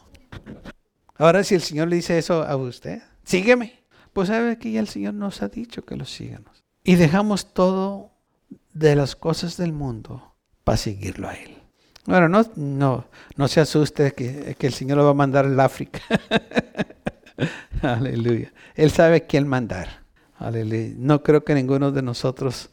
Ahora 1.16 1.44
si 1.44 1.54
el 1.54 1.62
Señor 1.62 1.88
le 1.88 1.96
dice 1.96 2.18
eso 2.18 2.42
a 2.42 2.56
usted, 2.56 3.02
sígueme. 3.24 3.84
Pues 4.12 4.28
sabe 4.28 4.58
que 4.58 4.70
ya 4.70 4.80
el 4.80 4.88
Señor 4.88 5.14
nos 5.14 5.42
ha 5.42 5.48
dicho 5.48 5.84
que 5.84 5.96
lo 5.96 6.04
sigamos. 6.04 6.64
Y 6.84 6.96
dejamos 6.96 7.52
todo 7.52 8.12
de 8.74 8.94
las 8.94 9.16
cosas 9.16 9.56
del 9.56 9.72
mundo 9.72 10.34
para 10.62 10.76
seguirlo 10.76 11.28
a 11.28 11.34
Él. 11.34 11.56
Bueno, 12.06 12.28
no, 12.28 12.44
no, 12.56 13.06
no 13.36 13.48
se 13.48 13.60
asuste 13.60 14.12
que, 14.12 14.56
que 14.58 14.66
el 14.66 14.74
Señor 14.74 14.98
lo 14.98 15.04
va 15.04 15.10
a 15.10 15.14
mandar 15.14 15.46
al 15.46 15.58
África. 15.58 16.00
Aleluya. 17.82 18.52
Él 18.74 18.90
sabe 18.90 19.26
quién 19.26 19.48
mandar. 19.48 20.04
Aleluya. 20.38 20.94
No 20.96 21.22
creo 21.22 21.44
que 21.44 21.54
ninguno 21.54 21.92
de 21.92 22.02
nosotros 22.02 22.70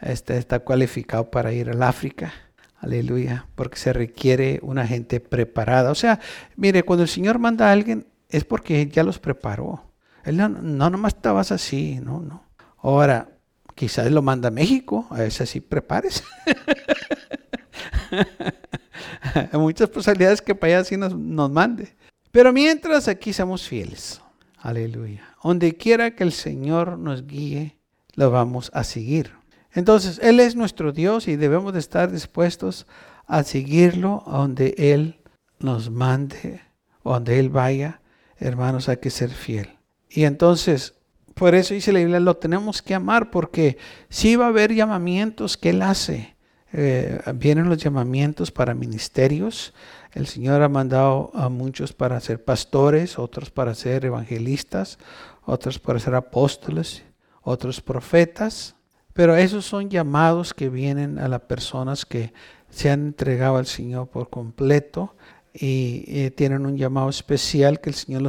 este, 0.00 0.36
está 0.36 0.60
cualificado 0.60 1.30
para 1.30 1.52
ir 1.52 1.70
al 1.70 1.82
África. 1.82 2.32
Aleluya. 2.78 3.46
Porque 3.54 3.78
se 3.78 3.92
requiere 3.92 4.60
una 4.62 4.86
gente 4.86 5.20
preparada. 5.20 5.90
O 5.90 5.94
sea, 5.94 6.20
mire, 6.56 6.82
cuando 6.82 7.02
el 7.02 7.08
Señor 7.08 7.38
manda 7.38 7.68
a 7.68 7.72
alguien 7.72 8.06
es 8.28 8.44
porque 8.44 8.86
ya 8.86 9.02
los 9.02 9.18
preparó. 9.18 9.84
Él 10.24 10.36
no, 10.36 10.48
no 10.48 10.90
nomás 10.90 11.14
estabas 11.14 11.52
así, 11.52 11.98
no, 12.00 12.20
no. 12.20 12.44
Ahora, 12.78 13.28
quizás 13.74 14.10
lo 14.10 14.22
manda 14.22 14.48
a 14.48 14.52
México, 14.52 15.06
a 15.10 15.24
ese 15.24 15.46
sí 15.46 15.60
prepárese. 15.60 16.24
Hay 19.52 19.58
muchas 19.58 19.88
posibilidades 19.88 20.42
que 20.42 20.54
para 20.54 20.74
allá 20.74 20.84
sí 20.84 20.96
nos, 20.96 21.16
nos 21.16 21.50
mande. 21.50 21.94
Pero 22.30 22.52
mientras 22.52 23.08
aquí 23.08 23.32
somos 23.32 23.66
fieles. 23.66 24.20
Aleluya. 24.58 25.34
Donde 25.42 25.76
quiera 25.76 26.14
que 26.14 26.22
el 26.22 26.32
Señor 26.32 26.98
nos 26.98 27.26
guíe, 27.26 27.76
lo 28.14 28.30
vamos 28.30 28.70
a 28.74 28.84
seguir. 28.84 29.32
Entonces, 29.72 30.20
Él 30.22 30.40
es 30.40 30.56
nuestro 30.56 30.92
Dios 30.92 31.28
y 31.28 31.36
debemos 31.36 31.72
de 31.72 31.78
estar 31.78 32.10
dispuestos 32.10 32.86
a 33.26 33.42
seguirlo 33.44 34.22
donde 34.26 34.74
Él 34.76 35.20
nos 35.60 35.90
mande, 35.90 36.60
donde 37.04 37.38
Él 37.38 37.48
vaya. 37.48 38.00
Hermanos, 38.38 38.88
hay 38.88 38.98
que 38.98 39.10
ser 39.10 39.30
fiel. 39.30 39.70
Y 40.08 40.24
entonces, 40.24 40.94
por 41.34 41.54
eso 41.54 41.74
dice 41.74 41.92
la 41.92 42.00
Biblia, 42.00 42.20
lo 42.20 42.36
tenemos 42.36 42.82
que 42.82 42.94
amar, 42.94 43.30
porque 43.30 43.78
si 44.08 44.36
va 44.36 44.46
a 44.46 44.48
haber 44.48 44.74
llamamientos 44.74 45.56
que 45.56 45.70
Él 45.70 45.82
hace. 45.82 46.36
Eh, 46.72 47.20
vienen 47.34 47.68
los 47.68 47.78
llamamientos 47.78 48.52
para 48.52 48.74
ministerios, 48.74 49.74
el 50.12 50.26
Señor 50.26 50.62
ha 50.62 50.68
mandado 50.68 51.30
a 51.34 51.48
muchos 51.48 51.92
para 51.92 52.18
ser 52.20 52.44
pastores, 52.44 53.18
otros 53.18 53.50
para 53.50 53.74
ser 53.74 54.04
evangelistas, 54.04 54.98
otros 55.44 55.78
para 55.78 56.00
ser 56.00 56.14
apóstoles, 56.14 57.02
otros 57.42 57.80
profetas. 57.80 58.74
Pero 59.12 59.36
esos 59.36 59.64
son 59.64 59.88
llamados 59.88 60.52
que 60.52 60.68
vienen 60.68 61.18
a 61.18 61.28
las 61.28 61.42
personas 61.42 62.04
que 62.04 62.32
se 62.70 62.90
han 62.90 63.06
entregado 63.06 63.56
al 63.56 63.66
Señor 63.66 64.08
por 64.08 64.30
completo 64.30 65.14
y, 65.52 66.04
eh, 66.06 66.30
tienen 66.30 66.66
un 66.66 66.76
llamado 66.76 67.08
especial 67.08 67.80
que 67.80 67.90
el 67.90 67.96
Señor 67.96 68.22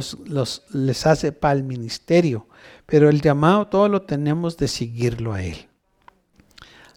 les 0.72 1.06
hace 1.06 1.32
para 1.32 1.54
el 1.54 1.64
ministerio. 1.64 2.46
Pero 2.86 3.08
el 3.08 3.20
llamado 3.20 3.66
todo 3.68 3.88
lo 3.88 4.02
tenemos 4.02 4.56
de 4.56 4.68
seguirlo 4.68 5.32
a 5.32 5.42
Él. 5.42 5.68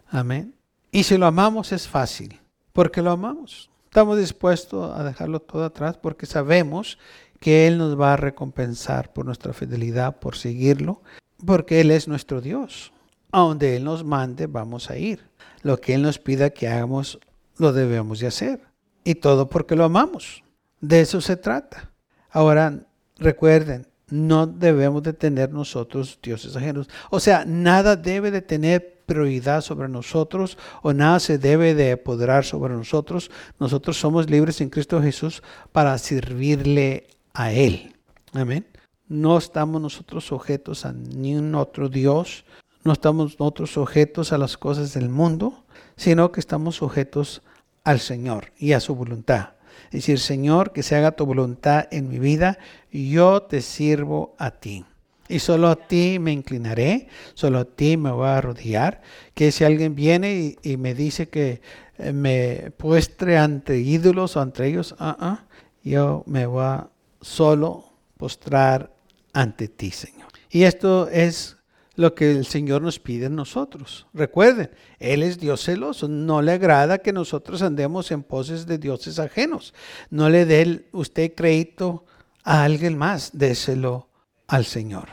Amén. 0.10 0.56
Y 0.92 1.04
si 1.04 1.18
lo 1.18 1.26
amamos 1.26 1.72
es 1.72 1.88
fácil, 1.88 2.40
porque 2.74 3.02
lo 3.02 3.12
amamos. 3.12 3.70
Estamos 3.96 4.18
dispuestos 4.18 4.92
a 4.94 5.06
dejarlo 5.06 5.40
todo 5.40 5.64
atrás 5.64 5.96
porque 5.96 6.26
sabemos 6.26 6.98
que 7.40 7.66
Él 7.66 7.78
nos 7.78 7.98
va 7.98 8.12
a 8.12 8.18
recompensar 8.18 9.14
por 9.14 9.26
nuestra 9.26 9.54
fidelidad, 9.54 10.20
por 10.20 10.36
seguirlo, 10.36 11.02
porque 11.46 11.80
Él 11.80 11.92
es 11.92 12.10
nuestro 12.10 12.42
Dios. 12.42 12.92
A 13.32 13.40
donde 13.40 13.78
Él 13.78 13.86
nos 13.86 14.04
mande, 14.04 14.48
vamos 14.48 14.90
a 14.90 14.98
ir. 14.98 15.22
Lo 15.62 15.80
que 15.80 15.94
Él 15.94 16.02
nos 16.02 16.20
pida 16.20 16.50
que 16.50 16.68
hagamos, 16.68 17.20
lo 17.58 17.72
debemos 17.72 18.20
de 18.20 18.28
hacer. 18.28 18.60
Y 19.06 19.16
todo 19.16 19.48
porque 19.48 19.78
lo 19.78 19.86
amamos. 19.86 20.44
De 20.82 21.00
eso 21.00 21.22
se 21.22 21.38
trata. 21.38 21.94
Ahora, 22.30 22.82
recuerden, 23.18 23.88
no 24.10 24.46
debemos 24.46 25.04
de 25.04 25.14
tener 25.14 25.54
nosotros 25.54 26.20
dioses 26.22 26.54
ajenos. 26.58 26.90
O 27.12 27.22
sea, 27.22 27.46
nada 27.46 27.96
debe 27.96 28.30
de 28.30 28.42
tener 28.42 28.95
prioridad 29.06 29.62
sobre 29.62 29.88
nosotros 29.88 30.58
o 30.82 30.94
nada 30.94 31.20
se 31.20 31.38
debe 31.38 31.74
de 31.74 31.94
apoderar 31.94 32.46
sobre 32.46 32.74
nosotros. 32.74 33.32
Nosotros 33.60 33.98
somos 33.98 34.30
libres 34.30 34.62
en 34.62 34.70
Cristo 34.70 35.02
Jesús 35.02 35.44
para 35.72 35.98
servirle 35.98 37.08
a 37.34 37.52
Él. 37.52 37.96
Amén. 38.34 38.66
No 39.08 39.38
estamos 39.38 39.82
nosotros 39.82 40.26
sujetos 40.26 40.86
a 40.86 40.94
ningún 40.94 41.54
otro 41.56 41.90
Dios, 41.90 42.44
no 42.84 42.94
estamos 42.94 43.40
nosotros 43.40 43.72
sujetos 43.72 44.34
a 44.34 44.38
las 44.38 44.58
cosas 44.58 44.94
del 44.94 45.10
mundo, 45.10 45.66
sino 45.96 46.32
que 46.32 46.40
estamos 46.40 46.76
sujetos 46.76 47.44
al 47.84 48.00
Señor 48.00 48.52
y 48.58 48.74
a 48.74 48.80
su 48.80 48.96
voluntad. 48.96 49.50
Es 49.86 49.92
decir, 49.92 50.20
Señor, 50.20 50.72
que 50.72 50.84
se 50.84 50.96
haga 50.96 51.12
tu 51.12 51.26
voluntad 51.26 51.88
en 51.92 52.10
mi 52.10 52.20
vida, 52.20 52.58
yo 52.92 53.44
te 53.44 53.62
sirvo 53.62 54.36
a 54.40 54.52
ti. 54.52 54.86
Y 55.28 55.40
solo 55.40 55.70
a 55.70 55.76
ti 55.76 56.20
me 56.20 56.32
inclinaré, 56.32 57.08
solo 57.34 57.60
a 57.60 57.66
ti 57.66 57.98
me 57.98 58.12
voy 58.12 58.28
a 58.28 58.38
arrodillar. 58.38 59.02
Que 59.34 59.52
si 59.52 59.64
alguien 59.64 59.96
viene 59.96 60.56
y, 60.62 60.78
me 60.78 60.94
dice 60.94 61.30
que 61.30 61.62
eh, 61.98 62.12
me 62.12 62.72
puestre 62.78 63.38
ante 63.38 63.80
ídolos 63.80 64.38
o 64.38 64.42
ante 64.42 64.68
ellos, 64.68 64.96
ah, 65.00 65.18
ah, 65.20 65.46
yo 65.84 66.24
me 66.28 66.46
voy 66.46 66.64
a 66.64 66.90
solo 67.22 67.92
postrar 68.18 68.94
ante 69.34 69.68
ti, 69.68 69.92
Señor. 69.92 70.28
Y 70.50 70.64
esto 70.64 71.10
es 71.10 71.58
lo 71.96 72.14
que 72.14 72.32
el 72.32 72.46
Señor 72.46 72.82
nos 72.82 73.00
pide 73.00 73.26
en 73.26 73.36
nosotros. 73.36 74.06
Recuerden, 74.14 74.70
Él 75.00 75.24
es 75.24 75.40
Dios 75.40 75.64
celoso. 75.64 76.08
No 76.08 76.42
le 76.42 76.52
agrada 76.52 77.00
que 77.00 77.14
nosotros 77.14 77.62
andemos 77.62 78.12
en 78.12 78.22
poses 78.22 78.68
de 78.68 78.78
dioses 78.78 79.18
ajenos. 79.18 79.74
No 80.10 80.30
le 80.30 80.46
dé 80.46 80.88
usted 80.92 81.34
crédito 81.34 82.06
a 82.44 82.64
alguien 82.64 82.98
más. 82.98 83.32
Déselo 83.34 84.08
al 84.56 84.66
Señor. 84.66 85.10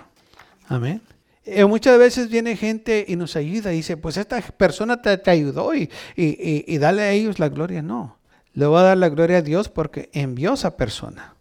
Amén. 0.68 1.02
Eh, 1.44 1.64
muchas 1.64 1.98
veces 1.98 2.30
viene 2.30 2.56
gente 2.56 3.04
y 3.08 3.16
nos 3.16 3.34
ayuda 3.34 3.72
y 3.72 3.76
dice, 3.76 3.96
pues 3.96 4.16
esta 4.16 4.40
persona 4.40 5.02
te, 5.02 5.28
ayudó 5.28 5.74
y, 5.74 5.90
y, 6.14 6.78
dale 6.78 7.02
a 7.02 7.10
ellos 7.10 7.40
la 7.40 7.48
gloria. 7.48 7.82
No, 7.82 8.18
le 8.54 8.66
voy 8.66 8.78
a 8.78 8.82
dar 8.82 8.98
la 8.98 9.08
gloria 9.08 9.38
a 9.38 9.42
Dios 9.42 9.68
porque 9.68 10.08
envió 10.12 10.52
a 10.52 10.54
esa 10.54 10.76
persona. 10.76 11.34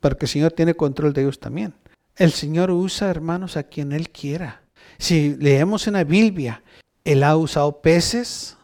Porque 0.00 0.24
el 0.24 0.30
Señor 0.30 0.52
tiene 0.52 0.74
control 0.74 1.12
de 1.12 1.22
ellos 1.22 1.40
también. 1.40 1.74
El 2.16 2.32
Señor 2.32 2.70
usa, 2.70 3.10
hermanos, 3.10 3.56
a 3.56 3.64
quien 3.64 3.92
Él 3.92 4.10
quiera. 4.10 4.62
Si 4.98 5.36
leemos 5.36 5.86
en 5.86 5.94
la 5.94 6.04
Biblia, 6.04 6.62
Él 7.04 7.22
ha 7.24 7.36
usado 7.36 7.82
peces, 7.82 8.56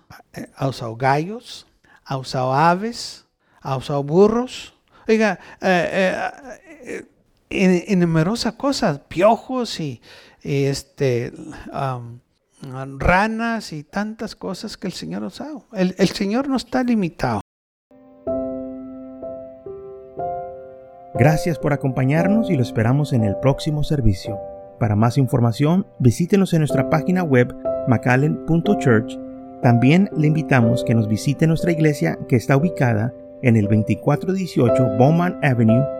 ha 0.57 0.68
usado 0.68 0.96
gallos, 0.96 1.66
ha 2.05 2.16
usado 2.16 2.55
aves, 2.55 3.26
ha 3.61 3.76
usado 3.76 4.03
burros. 4.03 4.72
Oiga, 5.09 5.38
eh, 5.61 6.31
eh, 6.85 7.07
en, 7.50 7.98
numerosas 7.98 8.54
cosas, 8.54 9.00
piojos 9.08 9.80
y, 9.80 10.00
este, 10.42 11.32
ranas 12.98 13.72
y 13.72 13.82
tantas 13.82 14.36
cosas 14.36 14.76
que 14.76 14.86
el 14.86 14.92
Señor 14.92 15.24
ha 15.24 15.26
usado. 15.26 15.64
El, 15.72 15.94
el 15.98 16.08
Señor 16.08 16.48
no 16.48 16.56
está 16.56 16.82
limitado. 16.82 17.40
Gracias 21.14 21.58
por 21.58 21.72
acompañarnos 21.72 22.50
y 22.50 22.56
lo 22.56 22.62
esperamos 22.62 23.12
en 23.12 23.24
el 23.24 23.36
próximo 23.36 23.82
servicio. 23.82 24.38
Para 24.78 24.96
más 24.96 25.18
información, 25.18 25.86
visítenos 25.98 26.54
en 26.54 26.60
nuestra 26.60 26.88
página 26.88 27.22
web 27.22 27.54
macallen.church. 27.88 29.18
También 29.60 30.08
le 30.16 30.28
invitamos 30.28 30.84
que 30.84 30.94
nos 30.94 31.08
visite 31.08 31.46
nuestra 31.46 31.72
iglesia 31.72 32.18
que 32.28 32.36
está 32.36 32.56
ubicada 32.56 33.12
en 33.42 33.56
el 33.56 33.64
2418 33.64 34.96
Bowman 34.96 35.38
Avenue 35.42 35.99